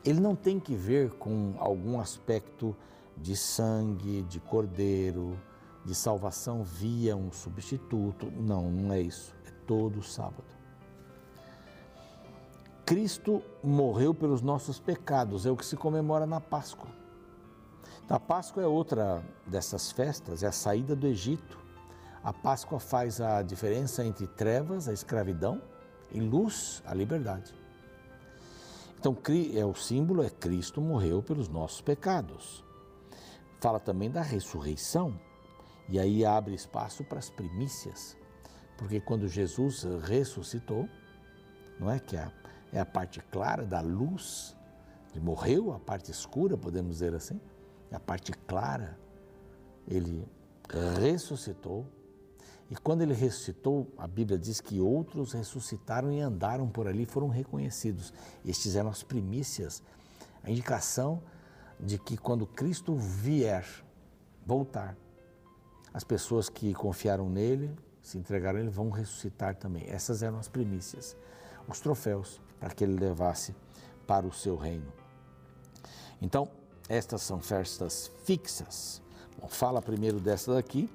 Ele 0.05 0.21
não 0.21 0.35
tem 0.35 0.57
que 0.57 0.73
ver 0.73 1.11
com 1.11 1.53
algum 1.59 1.99
aspecto 1.99 2.73
de 3.17 3.35
sangue, 3.35 4.21
de 4.23 4.39
cordeiro, 4.39 5.37
de 5.83 5.93
salvação 5.93 6.63
via 6.63 7.15
um 7.15 7.29
substituto. 7.29 8.31
Não, 8.31 8.71
não 8.71 8.93
é 8.93 9.01
isso. 9.01 9.35
É 9.45 9.51
todo 9.65 10.01
sábado. 10.01 10.45
Cristo 12.85 13.43
morreu 13.61 14.13
pelos 14.13 14.41
nossos 14.41 14.79
pecados, 14.79 15.45
é 15.45 15.51
o 15.51 15.57
que 15.57 15.65
se 15.65 15.75
comemora 15.75 16.25
na 16.25 16.39
Páscoa. 16.39 16.89
A 18.09 18.17
Páscoa 18.17 18.63
é 18.63 18.65
outra 18.67 19.21
dessas 19.45 19.91
festas, 19.91 20.41
é 20.41 20.47
a 20.47 20.53
saída 20.53 20.95
do 20.95 21.05
Egito. 21.05 21.66
A 22.23 22.33
Páscoa 22.33 22.79
faz 22.79 23.21
a 23.21 23.41
diferença 23.41 24.03
entre 24.03 24.27
trevas, 24.27 24.87
a 24.87 24.93
escravidão, 24.93 25.61
e 26.11 26.19
luz, 26.19 26.81
a 26.85 26.93
liberdade. 26.93 27.53
Então, 28.99 29.15
é 29.53 29.65
o 29.65 29.75
símbolo 29.75 30.23
é 30.23 30.29
Cristo 30.29 30.81
morreu 30.81 31.21
pelos 31.21 31.47
nossos 31.47 31.81
pecados. 31.81 32.63
Fala 33.59 33.79
também 33.79 34.09
da 34.09 34.21
ressurreição, 34.21 35.19
e 35.89 35.99
aí 35.99 36.25
abre 36.25 36.53
espaço 36.53 37.03
para 37.03 37.19
as 37.19 37.29
primícias, 37.29 38.17
porque 38.77 38.99
quando 38.99 39.27
Jesus 39.27 39.83
ressuscitou, 40.03 40.87
não 41.79 41.89
é 41.89 41.99
que 41.99 42.15
é 42.15 42.19
a, 42.19 42.31
é 42.73 42.79
a 42.79 42.85
parte 42.85 43.21
clara 43.31 43.65
da 43.65 43.81
luz, 43.81 44.55
ele 45.11 45.23
morreu, 45.23 45.73
a 45.73 45.79
parte 45.79 46.11
escura, 46.11 46.57
podemos 46.57 46.93
dizer 46.93 47.13
assim, 47.15 47.39
a 47.91 47.99
parte 47.99 48.31
clara, 48.31 48.99
ele 49.87 50.27
ressuscitou 50.99 51.85
E 52.69 52.75
quando 52.75 53.01
ele 53.01 53.13
ressuscitou, 53.13 53.87
a 53.97 54.07
Bíblia 54.07 54.37
diz 54.37 54.59
que 54.59 54.79
outros 54.81 55.31
ressuscitaram 55.31 56.11
e 56.11 56.19
andaram 56.19 56.67
por 56.67 56.87
ali, 56.87 57.05
foram 57.05 57.29
reconhecidos. 57.29 58.13
Estes 58.45 58.75
eram 58.75 58.89
as 58.89 59.03
primícias, 59.03 59.81
a 60.43 60.51
indicação 60.51 61.21
de 61.79 61.97
que 61.97 62.17
quando 62.17 62.45
Cristo 62.45 62.95
vier, 62.95 63.65
voltar, 64.45 64.97
as 65.93 66.03
pessoas 66.03 66.49
que 66.49 66.73
confiaram 66.73 67.29
nele, 67.29 67.73
se 68.01 68.17
entregaram 68.17 68.57
a 68.59 68.61
ele, 68.61 68.69
vão 68.69 68.89
ressuscitar 68.89 69.55
também. 69.55 69.83
Essas 69.87 70.21
eram 70.21 70.37
as 70.37 70.47
primícias, 70.47 71.15
os 71.67 71.79
troféus 71.79 72.41
para 72.59 72.73
que 72.73 72.83
ele 72.83 72.99
levasse 72.99 73.55
para 74.05 74.25
o 74.25 74.33
seu 74.33 74.55
reino. 74.55 74.91
Então, 76.21 76.49
estas 76.89 77.21
são 77.21 77.39
festas 77.39 78.11
fixas. 78.23 79.01
Bom, 79.39 79.47
fala 79.47 79.81
primeiro 79.81 80.19
dessa 80.19 80.53
daqui, 80.53 80.89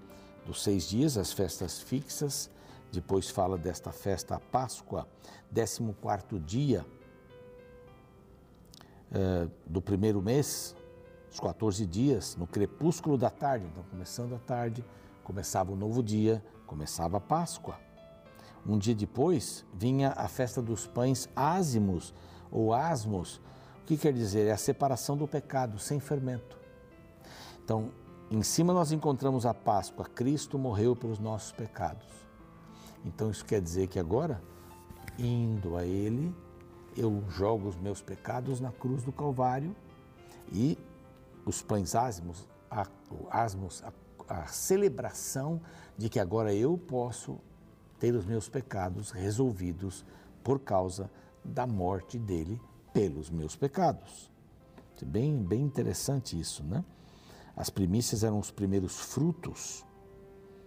dos 0.47 0.63
seis 0.63 0.89
dias, 0.89 1.17
as 1.17 1.33
festas 1.33 1.81
fixas. 1.81 2.51
Depois 2.91 3.31
fala 3.31 3.57
desta 3.57 3.91
festa, 3.91 4.35
a 4.35 4.41
Páscoa, 4.41 5.09
14 5.51 5.95
quarto 5.95 6.39
dia 6.39 6.85
eh, 9.15 9.47
do 9.67 9.83
primeiro 9.83 10.23
mês, 10.23 10.75
os 11.31 11.39
14 11.39 11.87
dias, 11.87 12.37
no 12.37 12.47
crepúsculo 12.47 13.19
da 13.19 13.29
tarde. 13.29 13.67
Então, 13.67 13.83
começando 13.85 14.35
a 14.35 14.39
tarde, 14.39 14.85
começava 15.23 15.73
o 15.73 15.77
novo 15.77 16.03
dia, 16.03 16.43
começava 16.67 17.19
a 17.19 17.21
Páscoa. 17.21 17.79
Um 18.67 18.79
dia 18.79 18.95
depois 18.95 19.65
vinha 19.75 20.13
a 20.17 20.29
festa 20.29 20.63
dos 20.63 20.87
pães 20.87 21.29
ázimos 21.37 22.15
ou 22.51 22.73
asmos. 22.73 23.37
O 23.83 23.87
que 23.87 23.97
quer 23.97 24.13
dizer? 24.13 24.47
É 24.47 24.53
a 24.53 24.57
separação 24.57 25.17
do 25.17 25.27
pecado 25.27 25.79
sem 25.79 26.01
fermento. 26.01 26.59
Então, 27.63 27.91
em 28.33 28.43
cima 28.43 28.73
nós 28.73 28.93
encontramos 28.93 29.45
a 29.45 29.53
Páscoa. 29.53 30.07
Cristo 30.07 30.59
morreu 30.59 30.97
pelos 30.97 31.19
nossos 31.19 31.53
pecados. 31.53 32.09
Então, 33.05 33.31
isso 33.31 33.45
quer 33.45 33.61
dizer 33.61 33.89
que 33.89 33.99
agora, 33.99 34.43
indo 35.19 35.77
a 35.77 35.85
Ele, 35.85 36.35
eu 36.97 37.23
jogo 37.29 37.69
os 37.69 37.77
meus 37.77 38.01
pecados 38.01 38.59
na 38.59 38.73
cruz 38.73 39.03
do 39.03 39.13
Calvário 39.13 39.77
e 40.51 40.79
os 41.45 41.61
pães 41.61 41.95
asmos, 41.95 42.49
a, 42.71 42.87
asmos, 43.31 43.83
a, 43.85 43.93
a 44.41 44.47
celebração 44.47 45.61
de 45.99 46.09
que 46.09 46.19
agora 46.19 46.55
eu 46.55 46.79
posso 46.79 47.39
ter 48.01 48.15
os 48.15 48.25
meus 48.25 48.49
pecados 48.49 49.11
resolvidos 49.11 50.07
por 50.43 50.59
causa 50.59 51.11
da 51.45 51.67
morte 51.67 52.19
dele 52.19 52.59
pelos 52.95 53.29
meus 53.29 53.55
pecados. 53.55 54.31
Bem, 55.05 55.37
bem 55.43 55.63
interessante 55.63 56.39
isso, 56.39 56.63
né? 56.63 56.85
As 57.57 57.71
primícias 57.71 58.25
eram 58.25 58.39
os 58.39 58.51
primeiros 58.51 58.99
frutos, 58.99 59.85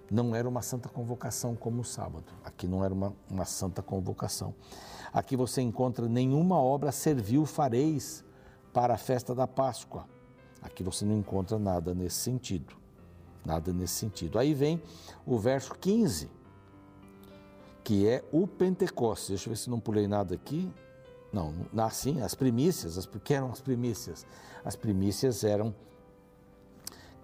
não 0.09 0.35
era 0.35 0.47
uma 0.47 0.61
santa 0.61 0.87
convocação 0.87 1.55
como 1.55 1.81
o 1.81 1.85
sábado. 1.85 2.25
Aqui 2.43 2.67
não 2.67 2.83
era 2.83 2.93
uma, 2.93 3.13
uma 3.29 3.45
santa 3.45 3.81
convocação. 3.81 4.53
Aqui 5.11 5.35
você 5.35 5.61
encontra 5.61 6.07
nenhuma 6.07 6.57
obra 6.57 6.91
servil 6.91 7.45
fareis 7.45 8.23
para 8.71 8.93
a 8.93 8.97
festa 8.97 9.33
da 9.33 9.47
Páscoa. 9.47 10.05
Aqui 10.61 10.83
você 10.83 11.05
não 11.05 11.17
encontra 11.17 11.57
nada 11.57 11.93
nesse 11.93 12.17
sentido. 12.17 12.75
Nada 13.43 13.71
nesse 13.71 13.93
sentido. 13.93 14.37
Aí 14.37 14.53
vem 14.53 14.81
o 15.25 15.37
verso 15.37 15.73
15, 15.75 16.29
que 17.83 18.07
é 18.07 18.23
o 18.31 18.47
Pentecostes. 18.47 19.29
Deixa 19.29 19.49
eu 19.49 19.53
ver 19.53 19.57
se 19.57 19.69
não 19.69 19.79
pulei 19.79 20.07
nada 20.07 20.35
aqui. 20.35 20.71
Não, 21.31 21.53
assim, 21.77 22.21
as 22.21 22.33
primícias, 22.33 22.97
as, 22.97 23.05
que 23.05 23.33
eram 23.33 23.51
as 23.51 23.59
primícias? 23.59 24.25
As 24.63 24.75
primícias 24.75 25.43
eram 25.43 25.75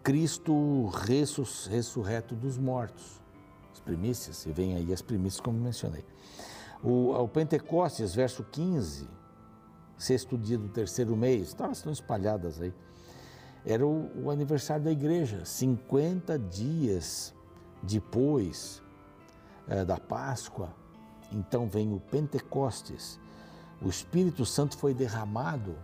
Cristo 0.03 0.88
ressus, 0.88 1.67
ressurreto 1.67 2.36
dos 2.36 2.58
mortos. 2.58 3.22
As 3.74 3.79
primícias, 3.79 4.46
e 4.46 4.51
vem 4.51 4.75
aí 4.75 4.91
as 4.93 5.01
primícias, 5.01 5.39
como 5.41 5.60
mencionei. 5.60 6.05
O, 6.84 7.27
Pentecostes, 7.27 8.13
verso 8.15 8.43
15, 8.43 9.08
sexto 9.98 10.38
dia 10.38 10.58
do 10.58 10.70
terceiro 10.70 11.15
mês, 11.15 11.53
tá, 11.53 11.72
estão 11.72 11.91
espalhadas 11.91 12.60
aí 12.60 12.74
era 13.65 13.86
o, 13.86 14.10
o 14.24 14.31
aniversário 14.31 14.84
da 14.84 14.91
igreja, 14.91 15.46
50 15.46 16.38
dias 16.39 17.34
depois 17.84 18.81
é, 19.67 19.86
da 19.86 19.98
Páscoa. 19.98 20.74
Então 21.31 21.67
vem 21.67 21.93
o 21.93 22.00
Pentecostes. 22.00 23.20
O 23.81 23.88
Espírito 23.88 24.46
Santo 24.46 24.77
foi 24.77 24.93
derramado 24.93 25.75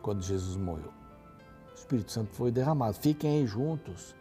quando 0.00 0.22
Jesus 0.22 0.56
morreu. 0.56 0.95
O 1.76 1.78
Espírito 1.78 2.10
Santo 2.10 2.32
foi 2.32 2.50
derramado. 2.50 2.96
Fiquem 2.96 3.38
aí 3.38 3.46
juntos 3.46 4.14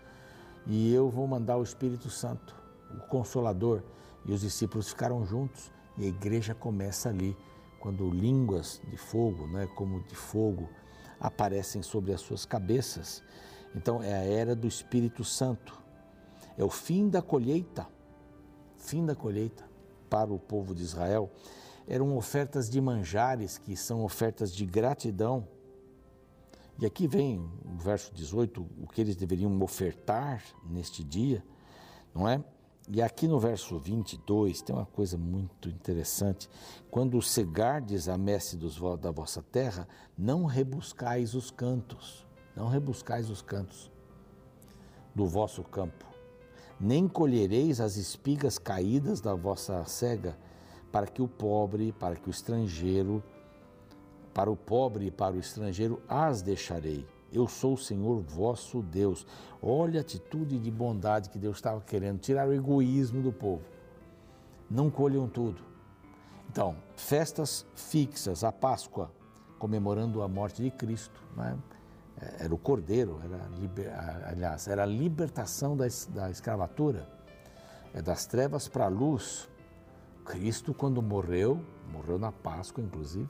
e 0.67 0.93
eu 0.93 1.09
vou 1.09 1.25
mandar 1.25 1.55
o 1.55 1.63
Espírito 1.63 2.09
Santo, 2.09 2.53
o 2.93 2.99
Consolador. 3.07 3.81
E 4.25 4.33
os 4.33 4.41
discípulos 4.41 4.89
ficaram 4.89 5.25
juntos 5.25 5.71
e 5.97 6.03
a 6.03 6.07
igreja 6.07 6.53
começa 6.53 7.07
ali, 7.09 7.37
quando 7.79 8.09
línguas 8.09 8.81
de 8.89 8.97
fogo, 8.97 9.47
né, 9.47 9.67
como 9.75 10.03
de 10.03 10.15
fogo, 10.15 10.67
aparecem 11.17 11.81
sobre 11.81 12.11
as 12.11 12.19
suas 12.19 12.45
cabeças. 12.45 13.23
Então 13.73 14.03
é 14.03 14.13
a 14.13 14.23
era 14.23 14.53
do 14.53 14.67
Espírito 14.67 15.23
Santo. 15.23 15.81
É 16.57 16.63
o 16.63 16.69
fim 16.69 17.07
da 17.07 17.21
colheita. 17.21 17.87
Fim 18.77 19.05
da 19.05 19.15
colheita 19.15 19.63
para 20.09 20.33
o 20.33 20.39
povo 20.39 20.75
de 20.75 20.83
Israel. 20.83 21.31
Eram 21.87 22.17
ofertas 22.17 22.69
de 22.69 22.81
manjares, 22.81 23.57
que 23.57 23.77
são 23.77 24.03
ofertas 24.03 24.53
de 24.53 24.65
gratidão. 24.65 25.47
E 26.77 26.85
aqui 26.85 27.07
vem 27.07 27.39
o 27.63 27.77
verso 27.77 28.13
18, 28.13 28.61
o 28.81 28.87
que 28.87 28.99
eles 28.99 29.15
deveriam 29.15 29.61
ofertar 29.61 30.43
neste 30.69 31.03
dia, 31.03 31.43
não 32.13 32.27
é? 32.27 32.43
E 32.87 33.01
aqui 33.01 33.27
no 33.27 33.39
verso 33.39 33.79
22 33.79 34.61
tem 34.61 34.75
uma 34.75 34.85
coisa 34.85 35.17
muito 35.17 35.69
interessante. 35.69 36.49
Quando 36.91 37.19
cegardes 37.21 38.07
a 38.07 38.17
messe 38.17 38.57
dos, 38.57 38.77
da 38.99 39.09
vossa 39.09 39.41
terra, 39.41 39.87
não 40.17 40.45
rebuscais 40.45 41.33
os 41.33 41.49
cantos, 41.49 42.27
não 42.55 42.67
rebuscais 42.67 43.29
os 43.29 43.41
cantos 43.41 43.91
do 45.15 45.25
vosso 45.25 45.63
campo, 45.63 46.05
nem 46.79 47.07
colhereis 47.07 47.79
as 47.79 47.95
espigas 47.95 48.59
caídas 48.59 49.21
da 49.21 49.33
vossa 49.33 49.83
cega, 49.85 50.37
para 50.91 51.07
que 51.07 51.21
o 51.21 51.27
pobre, 51.27 51.91
para 51.91 52.15
que 52.15 52.29
o 52.29 52.31
estrangeiro, 52.31 53.23
para 54.35 54.51
o 54.51 54.55
pobre 54.55 55.07
e 55.07 55.11
para 55.11 55.35
o 55.35 55.39
estrangeiro 55.39 55.99
as 56.07 56.43
deixarei 56.43 57.07
eu 57.35 57.47
sou 57.47 57.73
o 57.73 57.77
Senhor 57.77 58.21
vosso 58.21 58.81
Deus. 58.81 59.27
Olha 59.61 59.99
a 59.99 60.01
atitude 60.01 60.57
de 60.57 60.71
bondade 60.71 61.29
que 61.29 61.37
Deus 61.37 61.57
estava 61.57 61.81
querendo, 61.81 62.19
tirar 62.19 62.47
o 62.47 62.53
egoísmo 62.53 63.21
do 63.21 63.31
povo. 63.31 63.63
Não 64.69 64.89
colham 64.89 65.27
tudo. 65.27 65.61
Então, 66.49 66.75
festas 66.95 67.65
fixas, 67.75 68.43
a 68.43 68.51
Páscoa, 68.51 69.11
comemorando 69.59 70.21
a 70.21 70.27
morte 70.27 70.63
de 70.63 70.71
Cristo, 70.71 71.21
né? 71.35 71.57
era 72.39 72.53
o 72.53 72.57
Cordeiro, 72.57 73.19
era, 73.23 74.29
aliás, 74.29 74.67
era 74.67 74.83
a 74.83 74.85
libertação 74.85 75.75
da, 75.75 75.85
da 76.09 76.31
escravatura, 76.31 77.09
é 77.93 78.01
das 78.01 78.25
trevas 78.25 78.67
para 78.69 78.85
a 78.85 78.89
luz. 78.89 79.49
Cristo, 80.23 80.73
quando 80.73 81.01
morreu, 81.01 81.59
morreu 81.91 82.17
na 82.17 82.31
Páscoa, 82.31 82.83
inclusive, 82.83 83.29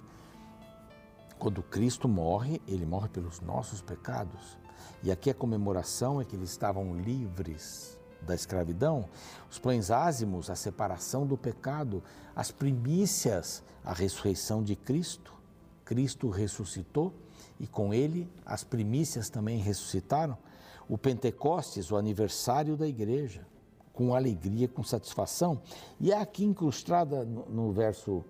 quando 1.39 1.61
Cristo 1.61 2.07
morre, 2.07 2.61
ele 2.67 2.85
morre 2.85 3.09
pelos 3.09 3.41
nossos 3.41 3.81
pecados. 3.81 4.57
E 5.03 5.11
aqui 5.11 5.29
a 5.29 5.33
comemoração 5.33 6.19
é 6.19 6.25
que 6.25 6.35
eles 6.35 6.49
estavam 6.49 6.95
livres 6.95 7.99
da 8.21 8.33
escravidão, 8.33 9.05
os 9.49 9.59
pães 9.59 9.91
ázimos, 9.91 10.49
a 10.49 10.55
separação 10.55 11.25
do 11.25 11.37
pecado, 11.37 12.03
as 12.35 12.51
primícias, 12.51 13.63
a 13.83 13.93
ressurreição 13.93 14.63
de 14.63 14.75
Cristo. 14.75 15.33
Cristo 15.83 16.29
ressuscitou 16.29 17.13
e 17.59 17.67
com 17.67 17.93
ele 17.93 18.27
as 18.45 18.63
primícias 18.63 19.29
também 19.29 19.59
ressuscitaram. 19.59 20.37
O 20.89 20.97
Pentecostes, 20.97 21.91
o 21.91 21.97
aniversário 21.97 22.75
da 22.75 22.87
igreja, 22.87 23.45
com 23.93 24.13
alegria, 24.13 24.67
com 24.67 24.83
satisfação. 24.83 25.61
E 25.99 26.11
é 26.11 26.19
aqui 26.19 26.43
incrustada 26.43 27.23
no, 27.23 27.71
verso 27.71 28.23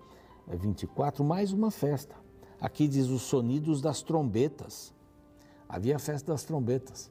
24 0.46 1.24
mais 1.24 1.52
uma 1.52 1.70
festa. 1.70 2.14
Aqui 2.60 2.88
diz 2.88 3.08
os 3.08 3.22
sonidos 3.22 3.80
das 3.80 4.02
trombetas. 4.02 4.92
Havia 5.68 5.96
a 5.96 5.98
festa 5.98 6.32
das 6.32 6.44
trombetas. 6.44 7.10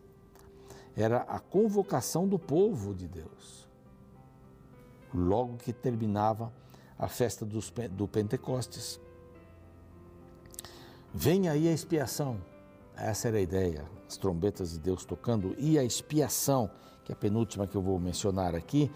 Era 0.96 1.18
a 1.22 1.40
convocação 1.40 2.28
do 2.28 2.40
povo 2.40 2.94
de 2.94 3.08
Deus. 3.08 3.68
Logo 5.14 5.58
que 5.58 5.72
terminava 5.72 6.52
a 6.98 7.08
festa 7.08 7.46
dos, 7.46 7.72
do 7.92 8.08
Pentecostes. 8.08 9.00
Vem 11.14 11.48
aí 11.48 11.68
a 11.68 11.72
expiação. 11.72 12.42
Essa 12.96 13.28
era 13.28 13.38
a 13.38 13.42
ideia. 13.42 13.86
As 14.08 14.18
trombetas 14.18 14.72
de 14.72 14.80
Deus 14.80 15.06
tocando. 15.06 15.54
E 15.58 15.78
a 15.78 15.84
expiação, 15.84 16.72
que 17.04 17.12
é 17.12 17.16
a 17.16 17.18
penúltima 17.18 17.68
que 17.68 17.76
eu 17.76 17.82
vou 17.82 18.00
mencionar 18.00 18.56
aqui, 18.56 18.92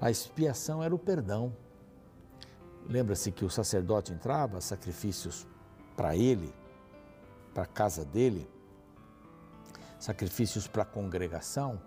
a 0.00 0.10
expiação 0.10 0.82
era 0.82 0.94
o 0.94 0.98
perdão. 0.98 1.54
Lembra-se 2.88 3.30
que 3.30 3.44
o 3.44 3.50
sacerdote 3.50 4.12
entrava, 4.12 4.60
sacrifícios 4.60 5.46
para 5.96 6.16
ele, 6.16 6.52
para 7.52 7.64
a 7.64 7.66
casa 7.66 8.04
dele, 8.04 8.48
sacrifícios 9.98 10.66
para 10.66 10.82
a 10.82 10.86
congregação. 10.86 11.80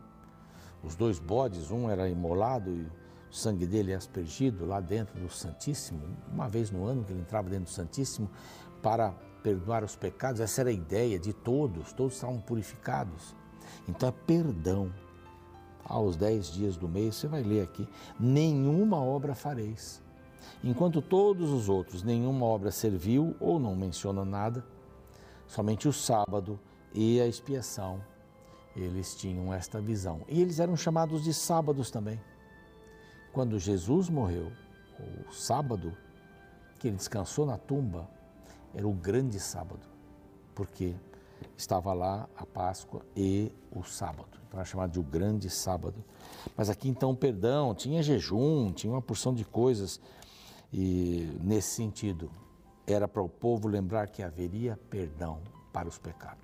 os 0.83 0.95
dois 0.95 1.17
bodes, 1.17 1.71
um 1.71 1.89
era 1.89 2.07
imolado 2.07 2.69
e 2.71 2.83
o 2.83 3.33
sangue 3.33 3.65
dele 3.65 3.91
é 3.91 3.95
aspergido 3.95 4.65
lá 4.65 4.79
dentro 4.79 5.19
do 5.19 5.29
Santíssimo, 5.29 6.01
uma 6.31 6.47
vez 6.47 6.69
no 6.69 6.85
ano 6.85 7.03
que 7.03 7.11
ele 7.11 7.21
entrava 7.21 7.49
dentro 7.49 7.65
do 7.65 7.71
Santíssimo 7.71 8.29
para 8.81 9.11
perdoar 9.43 9.83
os 9.83 9.95
pecados. 9.95 10.39
Essa 10.39 10.61
era 10.61 10.69
a 10.69 10.73
ideia 10.73 11.19
de 11.19 11.33
todos, 11.33 11.91
todos 11.91 12.13
estavam 12.13 12.39
purificados. 12.39 13.35
Então 13.87 14.09
é 14.09 14.13
perdão. 14.25 14.93
Aos 15.83 16.15
dez 16.15 16.47
dias 16.47 16.77
do 16.77 16.87
mês, 16.87 17.15
você 17.15 17.27
vai 17.27 17.43
ler 17.43 17.61
aqui: 17.61 17.87
nenhuma 18.19 18.99
obra 18.99 19.35
fareis. 19.35 20.01
Enquanto 20.63 21.01
todos 21.01 21.51
os 21.51 21.69
outros, 21.69 22.03
nenhuma 22.03 22.45
obra 22.45 22.71
serviu 22.71 23.35
ou 23.39 23.59
não 23.59 23.75
menciona 23.75 24.25
nada, 24.25 24.65
somente 25.47 25.87
o 25.87 25.93
sábado 25.93 26.59
e 26.93 27.19
a 27.19 27.27
expiação, 27.27 28.01
eles 28.75 29.15
tinham 29.15 29.53
esta 29.53 29.79
visão. 29.79 30.21
E 30.27 30.41
eles 30.41 30.59
eram 30.59 30.75
chamados 30.75 31.23
de 31.23 31.33
sábados 31.33 31.91
também. 31.91 32.19
Quando 33.31 33.59
Jesus 33.59 34.09
morreu, 34.09 34.51
o 35.27 35.33
sábado 35.33 35.95
que 36.79 36.87
ele 36.87 36.97
descansou 36.97 37.45
na 37.45 37.57
tumba, 37.57 38.07
era 38.73 38.87
o 38.87 38.93
grande 38.93 39.39
sábado, 39.39 39.87
porque 40.53 40.93
estava 41.57 41.93
lá 41.93 42.27
a 42.35 42.45
Páscoa 42.45 43.01
e 43.15 43.51
o 43.71 43.83
sábado. 43.83 44.27
Então 44.47 44.59
era 44.59 44.65
chamado 44.65 44.91
de 44.91 44.99
o 44.99 45.03
grande 45.03 45.49
sábado. 45.49 46.03
Mas 46.55 46.69
aqui 46.69 46.89
então, 46.89 47.15
perdão, 47.15 47.73
tinha 47.73 48.03
jejum, 48.03 48.71
tinha 48.71 48.91
uma 48.91 49.01
porção 49.01 49.33
de 49.33 49.45
coisas. 49.45 49.99
E 50.71 51.37
nesse 51.41 51.75
sentido, 51.75 52.29
era 52.85 53.07
para 53.07 53.21
o 53.21 53.29
povo 53.29 53.67
lembrar 53.67 54.07
que 54.07 54.21
haveria 54.21 54.79
perdão 54.89 55.41
para 55.71 55.87
os 55.87 55.97
pecados. 55.97 56.43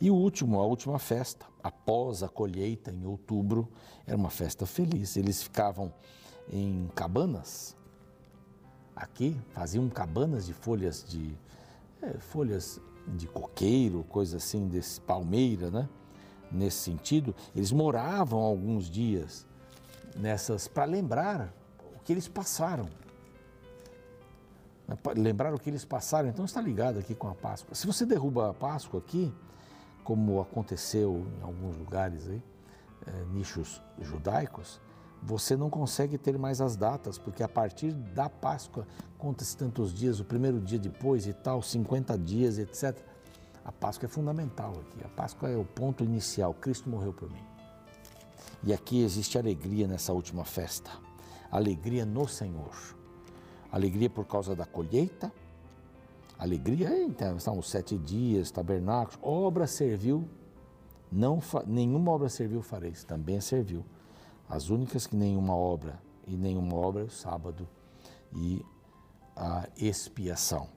E 0.00 0.10
o 0.10 0.14
último, 0.14 0.60
a 0.60 0.66
última 0.66 0.98
festa, 0.98 1.46
após 1.62 2.22
a 2.22 2.28
colheita 2.28 2.92
em 2.92 3.04
outubro, 3.04 3.68
era 4.06 4.16
uma 4.16 4.30
festa 4.30 4.64
feliz. 4.64 5.16
Eles 5.16 5.42
ficavam 5.42 5.92
em 6.52 6.88
cabanas. 6.94 7.76
Aqui 8.94 9.36
faziam 9.50 9.88
cabanas 9.88 10.46
de 10.46 10.52
folhas 10.52 11.04
de 11.04 11.36
é, 12.02 12.18
folhas 12.18 12.80
de 13.06 13.26
coqueiro, 13.26 14.04
coisa 14.04 14.36
assim, 14.36 14.68
desse 14.68 15.00
palmeira, 15.00 15.70
né? 15.70 15.88
Nesse 16.50 16.78
sentido, 16.78 17.34
eles 17.54 17.72
moravam 17.72 18.40
alguns 18.40 18.88
dias 18.88 19.46
nessas 20.16 20.68
para 20.68 20.84
lembrar 20.84 21.52
que 22.08 22.12
eles 22.14 22.26
passaram. 22.26 22.88
Né, 24.88 24.96
lembrar 25.14 25.52
o 25.52 25.58
que 25.58 25.68
eles 25.68 25.84
passaram, 25.84 26.26
então 26.26 26.42
está 26.42 26.58
ligado 26.58 26.98
aqui 26.98 27.14
com 27.14 27.28
a 27.28 27.34
Páscoa. 27.34 27.74
Se 27.74 27.86
você 27.86 28.06
derruba 28.06 28.48
a 28.48 28.54
Páscoa 28.54 28.98
aqui, 28.98 29.30
como 30.02 30.40
aconteceu 30.40 31.26
em 31.38 31.42
alguns 31.42 31.76
lugares 31.76 32.26
aí, 32.26 32.42
é, 33.06 33.24
nichos 33.26 33.82
judaicos, 34.00 34.80
você 35.22 35.54
não 35.54 35.68
consegue 35.68 36.16
ter 36.16 36.38
mais 36.38 36.62
as 36.62 36.76
datas, 36.76 37.18
porque 37.18 37.42
a 37.42 37.48
partir 37.48 37.92
da 37.92 38.30
Páscoa 38.30 38.86
conta-se 39.18 39.54
tantos 39.54 39.92
dias, 39.92 40.18
o 40.18 40.24
primeiro 40.24 40.62
dia 40.62 40.78
depois 40.78 41.26
e 41.26 41.34
tal, 41.34 41.60
50 41.60 42.16
dias, 42.16 42.56
etc. 42.56 42.98
A 43.66 43.70
Páscoa 43.70 44.06
é 44.06 44.08
fundamental 44.08 44.72
aqui. 44.80 45.04
A 45.04 45.08
Páscoa 45.10 45.50
é 45.50 45.56
o 45.58 45.64
ponto 45.66 46.02
inicial. 46.02 46.54
Cristo 46.54 46.88
morreu 46.88 47.12
por 47.12 47.30
mim. 47.30 47.44
E 48.64 48.72
aqui 48.72 49.02
existe 49.02 49.36
alegria 49.36 49.86
nessa 49.86 50.14
última 50.14 50.46
festa. 50.46 51.06
Alegria 51.50 52.04
no 52.04 52.26
Senhor. 52.28 52.74
Alegria 53.70 54.08
por 54.08 54.26
causa 54.26 54.54
da 54.54 54.66
colheita. 54.66 55.32
Alegria, 56.38 57.02
então, 57.02 57.38
são 57.40 57.58
os 57.58 57.68
sete 57.68 57.98
dias, 57.98 58.50
tabernáculos. 58.50 59.18
Obra 59.22 59.66
serviu, 59.66 60.28
não, 61.10 61.40
nenhuma 61.66 62.12
obra 62.12 62.28
serviu 62.28 62.62
fareis, 62.62 63.02
também 63.02 63.40
serviu. 63.40 63.84
As 64.48 64.70
únicas 64.70 65.06
que 65.06 65.16
nenhuma 65.16 65.56
obra, 65.56 66.00
e 66.26 66.36
nenhuma 66.36 66.76
obra 66.76 67.02
é 67.02 67.04
o 67.06 67.10
sábado 67.10 67.68
e 68.32 68.64
a 69.34 69.68
expiação. 69.76 70.68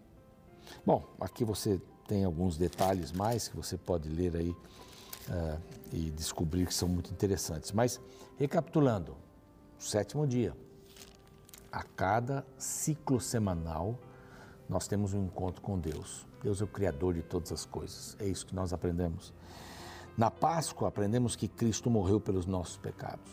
Bom, 0.85 1.03
aqui 1.19 1.43
você 1.43 1.79
tem 2.07 2.23
alguns 2.23 2.57
detalhes 2.57 3.11
mais 3.11 3.47
que 3.47 3.55
você 3.55 3.77
pode 3.77 4.09
ler 4.09 4.35
aí 4.35 4.49
uh, 4.49 5.61
e 5.93 6.09
descobrir 6.11 6.65
que 6.65 6.73
são 6.73 6.87
muito 6.87 7.11
interessantes. 7.11 7.71
Mas, 7.71 7.99
recapitulando, 8.37 9.15
sétimo 9.81 10.27
dia, 10.27 10.55
a 11.71 11.83
cada 11.83 12.45
ciclo 12.57 13.19
semanal, 13.19 13.97
nós 14.69 14.87
temos 14.87 15.13
um 15.13 15.25
encontro 15.25 15.61
com 15.61 15.79
Deus. 15.79 16.25
Deus 16.41 16.61
é 16.61 16.63
o 16.63 16.67
Criador 16.67 17.13
de 17.13 17.21
todas 17.21 17.51
as 17.51 17.65
coisas. 17.65 18.15
É 18.19 18.25
isso 18.25 18.45
que 18.45 18.55
nós 18.55 18.73
aprendemos. 18.73 19.33
Na 20.17 20.29
Páscoa, 20.29 20.87
aprendemos 20.87 21.35
que 21.35 21.47
Cristo 21.47 21.89
morreu 21.89 22.19
pelos 22.19 22.45
nossos 22.45 22.77
pecados 22.77 23.31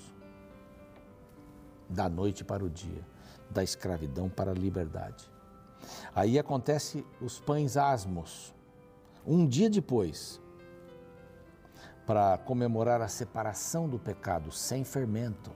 da 1.89 2.09
noite 2.09 2.45
para 2.45 2.65
o 2.65 2.69
dia, 2.69 3.07
da 3.51 3.63
escravidão 3.63 4.29
para 4.29 4.51
a 4.51 4.55
liberdade. 4.55 5.31
Aí 6.15 6.39
acontece 6.39 7.05
os 7.21 7.41
pães 7.41 7.77
asmos. 7.77 8.55
Um 9.27 9.47
dia 9.47 9.71
depois, 9.71 10.41
para 12.07 12.39
comemorar 12.39 13.01
a 13.01 13.09
separação 13.09 13.89
do 13.89 13.99
pecado 13.99 14.51
sem 14.51 14.85
fermento, 14.85 15.51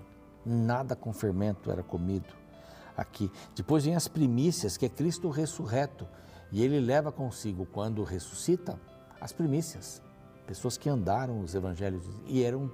nada 0.44 0.94
com 0.96 1.12
fermento 1.12 1.70
era 1.70 1.82
comido 1.82 2.34
aqui. 2.96 3.30
Depois 3.54 3.84
vem 3.84 3.94
as 3.94 4.08
primícias, 4.08 4.76
que 4.76 4.86
é 4.86 4.88
Cristo 4.88 5.28
ressurreto, 5.30 6.06
e 6.50 6.62
ele 6.62 6.80
leva 6.80 7.10
consigo, 7.10 7.66
quando 7.66 8.02
ressuscita, 8.04 8.78
as 9.20 9.32
primícias. 9.32 10.02
Pessoas 10.46 10.76
que 10.76 10.88
andaram 10.88 11.40
os 11.40 11.54
evangelhos 11.54 12.04
e 12.26 12.42
eram 12.42 12.70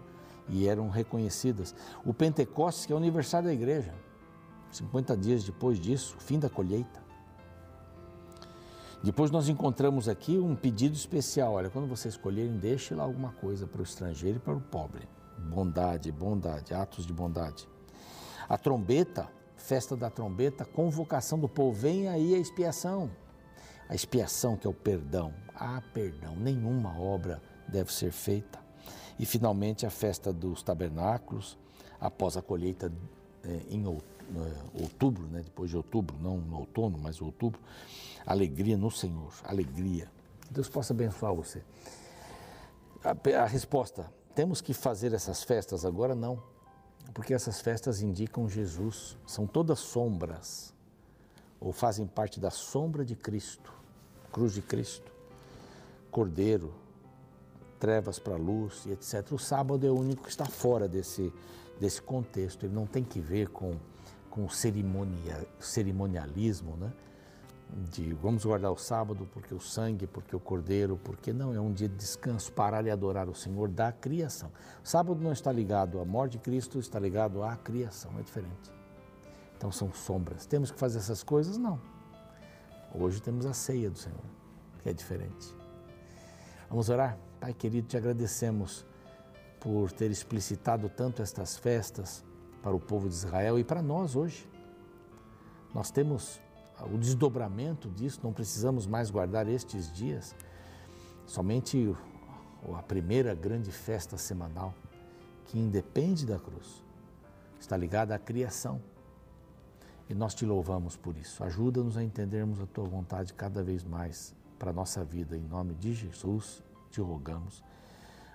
e 0.49 0.67
eram 0.67 0.89
reconhecidas. 0.89 1.75
O 2.05 2.15
Pentecostes, 2.15 2.87
que 2.87 2.93
é 2.93 2.95
o 2.95 2.99
aniversário 2.99 3.49
da 3.49 3.55
igreja, 3.55 3.95
50 4.71 5.17
dias 5.17 5.45
depois 5.45 5.79
disso, 5.79 6.17
fim 6.19 6.39
da 6.39 6.49
colheita. 6.49 7.03
Depois 9.03 9.31
nós 9.31 9.49
encontramos 9.49 10.09
aqui 10.09 10.39
um 10.39 10.57
pedido 10.57 10.95
especial. 10.95 11.53
Olha, 11.53 11.71
quando 11.71 11.87
vocês 11.87 12.15
escolherem, 12.15 12.57
deixe 12.57 12.95
lá 12.95 13.05
alguma 13.05 13.31
coisa 13.33 13.67
para 13.67 13.81
o 13.81 13.85
estrangeiro 13.85 14.39
e 14.39 14.41
para 14.41 14.55
o 14.55 14.61
pobre. 14.61 15.07
Bondade, 15.38 16.11
bondade, 16.12 16.74
atos 16.74 17.07
de 17.07 17.12
bondade. 17.12 17.68
A 18.48 18.57
trombeta, 18.57 19.29
festa 19.57 19.96
da 19.96 20.11
trombeta, 20.11 20.64
convocação 20.64 21.38
do 21.38 21.48
povo. 21.48 21.72
Vem 21.72 22.09
aí 22.09 22.35
a 22.35 22.38
expiação. 22.38 23.11
A 23.88 23.94
expiação 23.94 24.57
que 24.57 24.66
é 24.66 24.70
o 24.70 24.74
perdão. 24.74 25.33
Ah, 25.55 25.83
perdão, 25.92 26.37
nenhuma 26.37 26.98
obra 26.98 27.42
deve 27.66 27.92
ser 27.92 28.12
feita. 28.12 28.59
E 29.18 29.27
finalmente 29.27 29.85
a 29.85 29.90
festa 29.90 30.33
dos 30.33 30.62
tabernáculos, 30.62 31.59
após 32.01 32.37
a 32.37 32.42
colheita 32.42 32.92
é, 33.44 33.61
em 33.68 33.85
é, 33.85 34.81
outubro, 34.83 35.27
né? 35.27 35.42
depois 35.42 35.70
de 35.70 35.77
outubro, 35.77 36.16
não 36.20 36.38
no 36.38 36.59
outono, 36.61 36.98
mas 36.98 37.20
outubro, 37.20 37.61
alegria 38.24 38.77
no 38.77 38.90
Senhor, 38.90 39.33
alegria. 39.44 40.11
Deus 40.51 40.68
possa 40.68 40.92
abençoar 40.92 41.35
você. 41.35 41.62
A 43.05 43.46
resposta, 43.46 44.11
temos 44.38 44.61
que 44.61 44.72
fazer 44.72 45.12
essas 45.12 45.42
festas 45.42 45.85
agora? 45.85 46.14
Não, 46.14 46.40
porque 47.12 47.35
essas 47.35 47.61
festas 47.61 48.03
indicam 48.03 48.48
Jesus, 48.48 49.16
são 49.27 49.48
todas 49.48 49.81
sombras, 49.81 50.72
ou 51.59 51.72
fazem 51.72 52.07
parte 52.07 52.38
da 52.38 52.48
sombra 52.48 53.05
de 53.05 53.16
Cristo, 53.16 53.74
cruz 54.31 54.55
de 54.55 54.62
Cristo, 54.62 55.11
Cordeiro, 56.09 56.72
trevas 57.81 58.20
para 58.20 58.35
a 58.35 58.38
luz 58.38 58.87
e 58.87 58.92
etc. 58.92 59.33
O 59.33 59.40
sábado 59.40 59.85
é 59.85 59.90
o 59.90 59.98
único 59.98 60.22
que 60.22 60.31
está 60.31 60.46
fora 60.46 60.87
desse, 60.87 61.35
desse 61.81 62.01
contexto, 62.01 62.64
ele 62.64 62.72
não 62.72 62.87
tem 62.87 63.03
que 63.03 63.18
ver 63.18 63.48
com, 63.48 63.74
com 64.31 64.48
cerimonialismo, 64.48 66.77
né? 66.77 66.92
De 67.71 68.13
vamos 68.15 68.45
guardar 68.45 68.73
o 68.73 68.77
sábado 68.77 69.29
porque 69.33 69.55
o 69.55 69.61
sangue, 69.61 70.07
porque 70.07 70.35
o 70.35 70.41
cordeiro, 70.41 70.99
porque 71.03 71.33
não, 71.33 71.55
é 71.55 71.61
um 71.61 71.73
dia 71.73 71.89
de 71.89 71.97
descanso, 71.97 72.53
parar 72.53 72.87
e 72.87 72.91
adorar 72.91 73.29
o 73.29 73.35
Senhor 73.35 73.69
da 73.69 73.93
criação. 73.93 74.51
Sábado 74.83 75.21
não 75.21 75.33
está 75.33 75.53
ligado 75.53 76.01
à 76.01 76.05
morte 76.05 76.33
de 76.33 76.39
Cristo, 76.39 76.79
está 76.79 76.99
ligado 76.99 77.43
à 77.43 77.57
criação, 77.57 78.11
é 78.19 78.23
diferente. 78.23 78.73
Então 79.57 79.71
são 79.71 79.93
sombras. 79.93 80.47
Temos 80.47 80.71
que 80.71 80.79
fazer 80.79 80.99
essas 80.99 81.23
coisas? 81.23 81.59
Não. 81.59 81.81
Hoje 82.95 83.21
temos 83.21 83.45
a 83.45 83.53
ceia 83.53 83.91
do 83.91 83.99
Senhor, 83.99 84.25
que 84.83 84.89
é 84.89 84.93
diferente. 84.93 85.55
Vamos 86.71 86.89
orar? 86.89 87.19
Pai 87.41 87.53
querido, 87.53 87.87
te 87.87 87.97
agradecemos 87.97 88.87
por 89.61 89.93
ter 89.93 90.11
explicitado 90.11 90.89
tanto 90.89 91.23
estas 91.23 91.57
festas 91.57 92.25
para 92.63 92.75
o 92.75 92.81
povo 92.81 93.09
de 93.09 93.15
Israel 93.15 93.59
e 93.59 93.65
para 93.65 93.83
nós 93.83 94.17
hoje. 94.17 94.49
Nós 95.75 95.91
temos 95.91 96.41
o 96.87 96.99
desdobramento 96.99 97.88
disso, 97.91 98.21
não 98.23 98.33
precisamos 98.33 98.87
mais 98.87 99.11
guardar 99.11 99.49
estes 99.49 99.93
dias, 99.93 100.35
somente 101.27 101.95
a 102.77 102.83
primeira 102.83 103.35
grande 103.35 103.71
festa 103.71 104.17
semanal, 104.17 104.75
que 105.47 105.59
independe 105.59 106.27
da 106.27 106.38
cruz, 106.38 106.83
está 107.59 107.77
ligada 107.77 108.14
à 108.14 108.19
criação. 108.19 108.81
E 110.11 110.14
nós 110.14 110.35
te 110.35 110.47
louvamos 110.47 110.97
por 110.97 111.19
isso. 111.19 111.45
Ajuda-nos 111.45 111.99
a 111.99 112.03
entendermos 112.03 112.59
a 112.61 112.67
tua 112.67 112.85
vontade 112.85 113.35
cada 113.35 113.62
vez 113.62 113.85
mais 113.85 114.35
para 114.59 114.71
a 114.71 114.73
nossa 114.73 115.05
vida, 115.05 115.37
em 115.37 115.43
nome 115.43 115.75
de 115.75 115.93
Jesus 115.93 116.62
te 116.91 117.01
rogamos. 117.01 117.62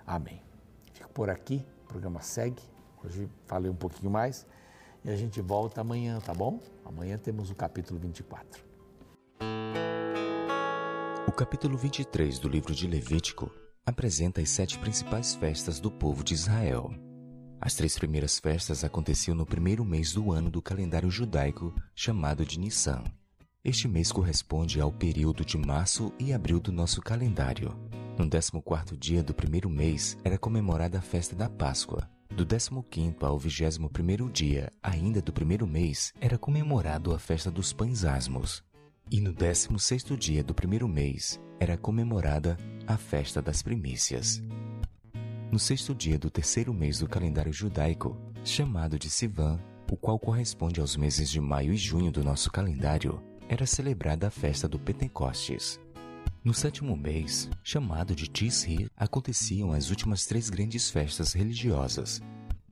Amém. 0.06 0.40
Fico 0.92 1.10
por 1.10 1.28
aqui. 1.28 1.64
programa 1.88 2.20
segue. 2.20 2.62
Hoje 3.04 3.28
falei 3.46 3.70
um 3.70 3.74
pouquinho 3.74 4.10
mais 4.10 4.46
e 5.04 5.10
a 5.10 5.16
gente 5.16 5.40
volta 5.40 5.82
amanhã, 5.82 6.18
tá 6.18 6.32
bom? 6.32 6.58
Amanhã 6.84 7.18
temos 7.18 7.50
o 7.50 7.54
capítulo 7.54 8.00
24. 8.00 8.64
O 11.28 11.32
capítulo 11.32 11.76
23 11.76 12.38
do 12.38 12.48
livro 12.48 12.74
de 12.74 12.86
Levítico 12.86 13.50
apresenta 13.84 14.40
as 14.40 14.48
sete 14.48 14.78
principais 14.78 15.34
festas 15.34 15.78
do 15.78 15.90
povo 15.90 16.24
de 16.24 16.32
Israel. 16.32 16.90
As 17.60 17.74
três 17.74 17.98
primeiras 17.98 18.38
festas 18.38 18.84
aconteciam 18.84 19.34
no 19.34 19.44
primeiro 19.44 19.84
mês 19.84 20.12
do 20.12 20.32
ano 20.32 20.50
do 20.50 20.62
calendário 20.62 21.10
judaico, 21.10 21.74
chamado 21.94 22.44
de 22.44 22.58
Nissan. 22.58 23.02
Este 23.64 23.88
mês 23.88 24.12
corresponde 24.12 24.80
ao 24.80 24.92
período 24.92 25.44
de 25.44 25.56
março 25.56 26.12
e 26.18 26.32
abril 26.32 26.60
do 26.60 26.70
nosso 26.70 27.00
calendário. 27.00 27.74
No 28.18 28.28
14 28.28 28.96
dia 28.96 29.22
do 29.22 29.34
primeiro 29.34 29.68
mês 29.68 30.16
era 30.22 30.38
comemorada 30.38 30.98
a 30.98 31.02
festa 31.02 31.34
da 31.34 31.48
Páscoa. 31.48 32.13
Do 32.36 32.44
15 32.44 33.16
ao 33.20 33.38
21 33.38 34.28
dia, 34.28 34.68
ainda 34.82 35.22
do 35.22 35.32
primeiro 35.32 35.68
mês, 35.68 36.12
era 36.20 36.36
comemorado 36.36 37.14
a 37.14 37.18
festa 37.18 37.48
dos 37.48 37.72
pães 37.72 38.04
asmos. 38.04 38.60
E 39.08 39.20
no 39.20 39.32
16 39.32 40.02
dia 40.18 40.42
do 40.42 40.52
primeiro 40.52 40.88
mês 40.88 41.40
era 41.60 41.76
comemorada 41.76 42.56
a 42.88 42.96
festa 42.96 43.40
das 43.40 43.62
primícias. 43.62 44.42
No 45.52 45.60
sexto 45.60 45.94
dia 45.94 46.18
do 46.18 46.28
terceiro 46.28 46.74
mês 46.74 46.98
do 46.98 47.08
calendário 47.08 47.52
judaico, 47.52 48.16
chamado 48.44 48.98
de 48.98 49.08
Sivan, 49.08 49.60
o 49.88 49.96
qual 49.96 50.18
corresponde 50.18 50.80
aos 50.80 50.96
meses 50.96 51.30
de 51.30 51.40
maio 51.40 51.72
e 51.72 51.76
junho 51.76 52.10
do 52.10 52.24
nosso 52.24 52.50
calendário, 52.50 53.22
era 53.48 53.64
celebrada 53.64 54.26
a 54.26 54.30
festa 54.30 54.66
do 54.66 54.76
Pentecostes. 54.76 55.78
No 56.44 56.52
sétimo 56.52 56.94
mês, 56.94 57.48
chamado 57.62 58.14
de 58.14 58.28
Tisri, 58.28 58.86
aconteciam 58.94 59.72
as 59.72 59.88
últimas 59.88 60.26
três 60.26 60.50
grandes 60.50 60.90
festas 60.90 61.32
religiosas. 61.32 62.20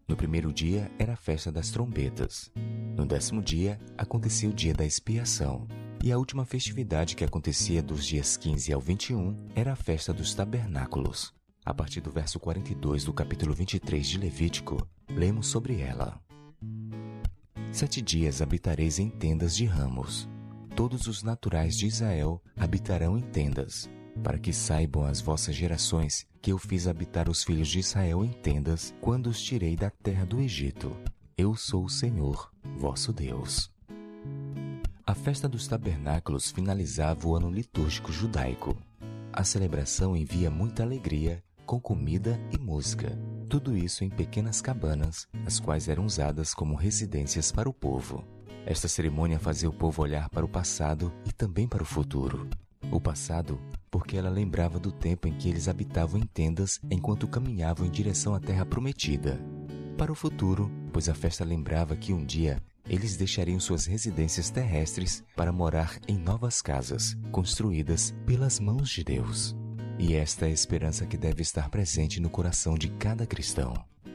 No 0.07 0.15
primeiro 0.15 0.53
dia 0.53 0.93
era 0.99 1.15
a 1.15 1.17
festa 1.17 1.51
das 1.51 1.71
trombetas. 1.71 2.53
No 2.95 3.07
décimo 3.07 3.41
dia 3.41 3.81
acontecia 3.97 4.51
o 4.51 4.53
dia 4.53 4.75
da 4.75 4.85
expiação. 4.85 5.67
E 6.05 6.13
a 6.13 6.19
última 6.19 6.45
festividade 6.45 7.17
que 7.17 7.25
acontecia 7.25 7.83
dos 7.83 8.05
dias 8.05 8.37
15 8.37 8.75
ao 8.75 8.81
21 8.81 9.49
era 9.55 9.73
a 9.73 9.77
festa 9.77 10.13
dos 10.13 10.35
tabernáculos. 10.35 11.33
A 11.65 11.73
partir 11.73 12.03
do 12.03 12.11
verso 12.11 12.39
42 12.39 13.05
do 13.05 13.15
capítulo 13.15 13.55
23 13.55 14.07
de 14.07 14.19
Levítico, 14.19 14.87
lemos 15.09 15.47
sobre 15.47 15.81
ela. 15.81 16.21
Sete 17.73 18.03
dias 18.03 18.43
habitareis 18.43 18.99
em 18.99 19.09
tendas 19.09 19.57
de 19.57 19.65
ramos. 19.65 20.29
Todos 20.75 21.07
os 21.07 21.23
naturais 21.23 21.77
de 21.77 21.87
Israel 21.87 22.43
habitarão 22.57 23.19
em 23.19 23.21
tendas, 23.21 23.91
para 24.23 24.39
que 24.39 24.53
saibam 24.53 25.05
as 25.05 25.21
vossas 25.21 25.55
gerações 25.55 26.27
que 26.41 26.51
eu 26.51 26.59
fiz 26.59 26.87
habitar 26.87 27.29
os 27.29 27.45
filhos 27.45 27.69
de 27.69 27.79
Israel 27.79 28.25
em 28.25 28.33
tendas 28.33 28.95
quando 29.01 29.29
os 29.29 29.41
tirei 29.41 29.77
da 29.77 29.91
terra 29.91 30.25
do 30.25 30.41
Egito. 30.41 30.97
Eu 31.37 31.55
sou 31.55 31.85
o 31.85 31.91
Senhor, 31.91 32.51
vosso 32.77 33.13
Deus. 33.13 33.71
A 35.07 35.15
festa 35.15 35.47
dos 35.47 35.69
tabernáculos 35.69 36.51
finalizava 36.51 37.29
o 37.29 37.37
ano 37.37 37.51
litúrgico 37.51 38.11
judaico. 38.11 38.77
A 39.31 39.45
celebração 39.45 40.17
envia 40.17 40.51
muita 40.51 40.83
alegria 40.83 41.45
com 41.67 41.79
comida 41.79 42.41
e 42.51 42.59
música. 42.59 43.17
Tudo 43.49 43.77
isso 43.77 44.05
em 44.05 44.11
pequenas 44.11 44.61
cabanas, 44.61 45.29
as 45.47 45.61
quais 45.61 45.89
eram 45.89 46.07
usadas 46.07 46.55
como 46.55 46.75
residências 46.75 47.53
para 47.53 47.69
o 47.69 47.75
povo. 47.75 48.25
Esta 48.65 48.87
cerimônia 48.87 49.39
fazia 49.39 49.69
o 49.69 49.73
povo 49.73 50.03
olhar 50.03 50.29
para 50.31 50.45
o 50.45 50.49
passado 50.49 51.13
e 51.27 51.33
também 51.33 51.67
para 51.67 51.83
o 51.83 51.87
futuro. 51.87 52.49
O 52.91 53.01
passado, 53.01 53.61
porque 53.91 54.17
ela 54.17 54.31
lembrava 54.31 54.79
do 54.79 54.93
tempo 54.93 55.27
em 55.27 55.33
que 55.33 55.49
eles 55.49 55.69
habitavam 55.69 56.21
em 56.21 56.27
tendas 56.27 56.79
enquanto 56.91 57.27
caminhavam 57.27 57.87
em 57.87 57.91
direção 57.91 58.35
à 58.35 58.41
terra 58.41 58.65
prometida. 58.65 59.41
Para 59.99 60.13
o 60.13 60.15
futuro, 60.15 60.71
pois 60.93 61.09
a 61.09 61.15
festa 61.15 61.45
lembrava 61.45 61.97
que 61.97 62.13
um 62.13 62.25
dia 62.25 62.63
eles 62.89 63.17
deixariam 63.17 63.61
suas 63.61 63.87
residências 63.87 64.51
terrestres 64.51 65.23
para 65.37 65.53
morar 65.53 65.99
em 66.09 66.17
novas 66.17 66.61
casas, 66.61 67.17
construídas 67.31 68.15
pelas 68.27 68.59
mãos 68.59 68.91
de 68.91 69.05
Deus. 69.05 69.57
E 69.99 70.15
esta 70.15 70.47
é 70.47 70.49
a 70.49 70.53
esperança 70.53 71.07
que 71.07 71.17
deve 71.17 71.43
estar 71.43 71.69
presente 71.69 72.21
no 72.21 72.31
coração 72.31 72.75
de 72.75 72.89
cada 72.89 73.27
cristão. 73.27 73.75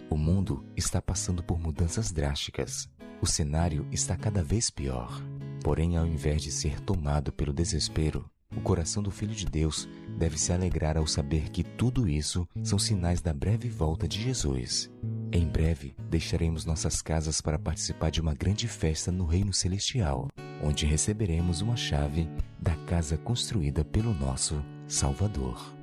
O 0.09 0.17
mundo 0.17 0.65
está 0.75 1.01
passando 1.01 1.43
por 1.43 1.59
mudanças 1.59 2.11
drásticas. 2.11 2.89
O 3.19 3.25
cenário 3.25 3.87
está 3.91 4.15
cada 4.15 4.43
vez 4.43 4.69
pior. 4.69 5.21
Porém, 5.63 5.97
ao 5.97 6.05
invés 6.05 6.41
de 6.41 6.51
ser 6.51 6.79
tomado 6.79 7.31
pelo 7.31 7.51
desespero, 7.51 8.29
o 8.55 8.61
coração 8.61 9.03
do 9.03 9.11
Filho 9.11 9.35
de 9.35 9.45
Deus 9.45 9.87
deve 10.17 10.37
se 10.37 10.53
alegrar 10.53 10.97
ao 10.97 11.05
saber 11.05 11.49
que 11.49 11.63
tudo 11.63 12.07
isso 12.07 12.47
são 12.63 12.79
sinais 12.79 13.21
da 13.21 13.33
breve 13.33 13.69
volta 13.69 14.07
de 14.07 14.21
Jesus. 14.21 14.89
Em 15.31 15.45
breve, 15.45 15.95
deixaremos 16.09 16.63
nossas 16.63 17.01
casas 17.01 17.41
para 17.41 17.59
participar 17.59 18.09
de 18.09 18.21
uma 18.21 18.33
grande 18.33 18.67
festa 18.67 19.11
no 19.11 19.25
Reino 19.25 19.53
Celestial, 19.53 20.29
onde 20.63 20.85
receberemos 20.85 21.61
uma 21.61 21.75
chave 21.75 22.29
da 22.59 22.75
casa 22.85 23.17
construída 23.17 23.83
pelo 23.83 24.13
nosso 24.13 24.63
Salvador. 24.87 25.76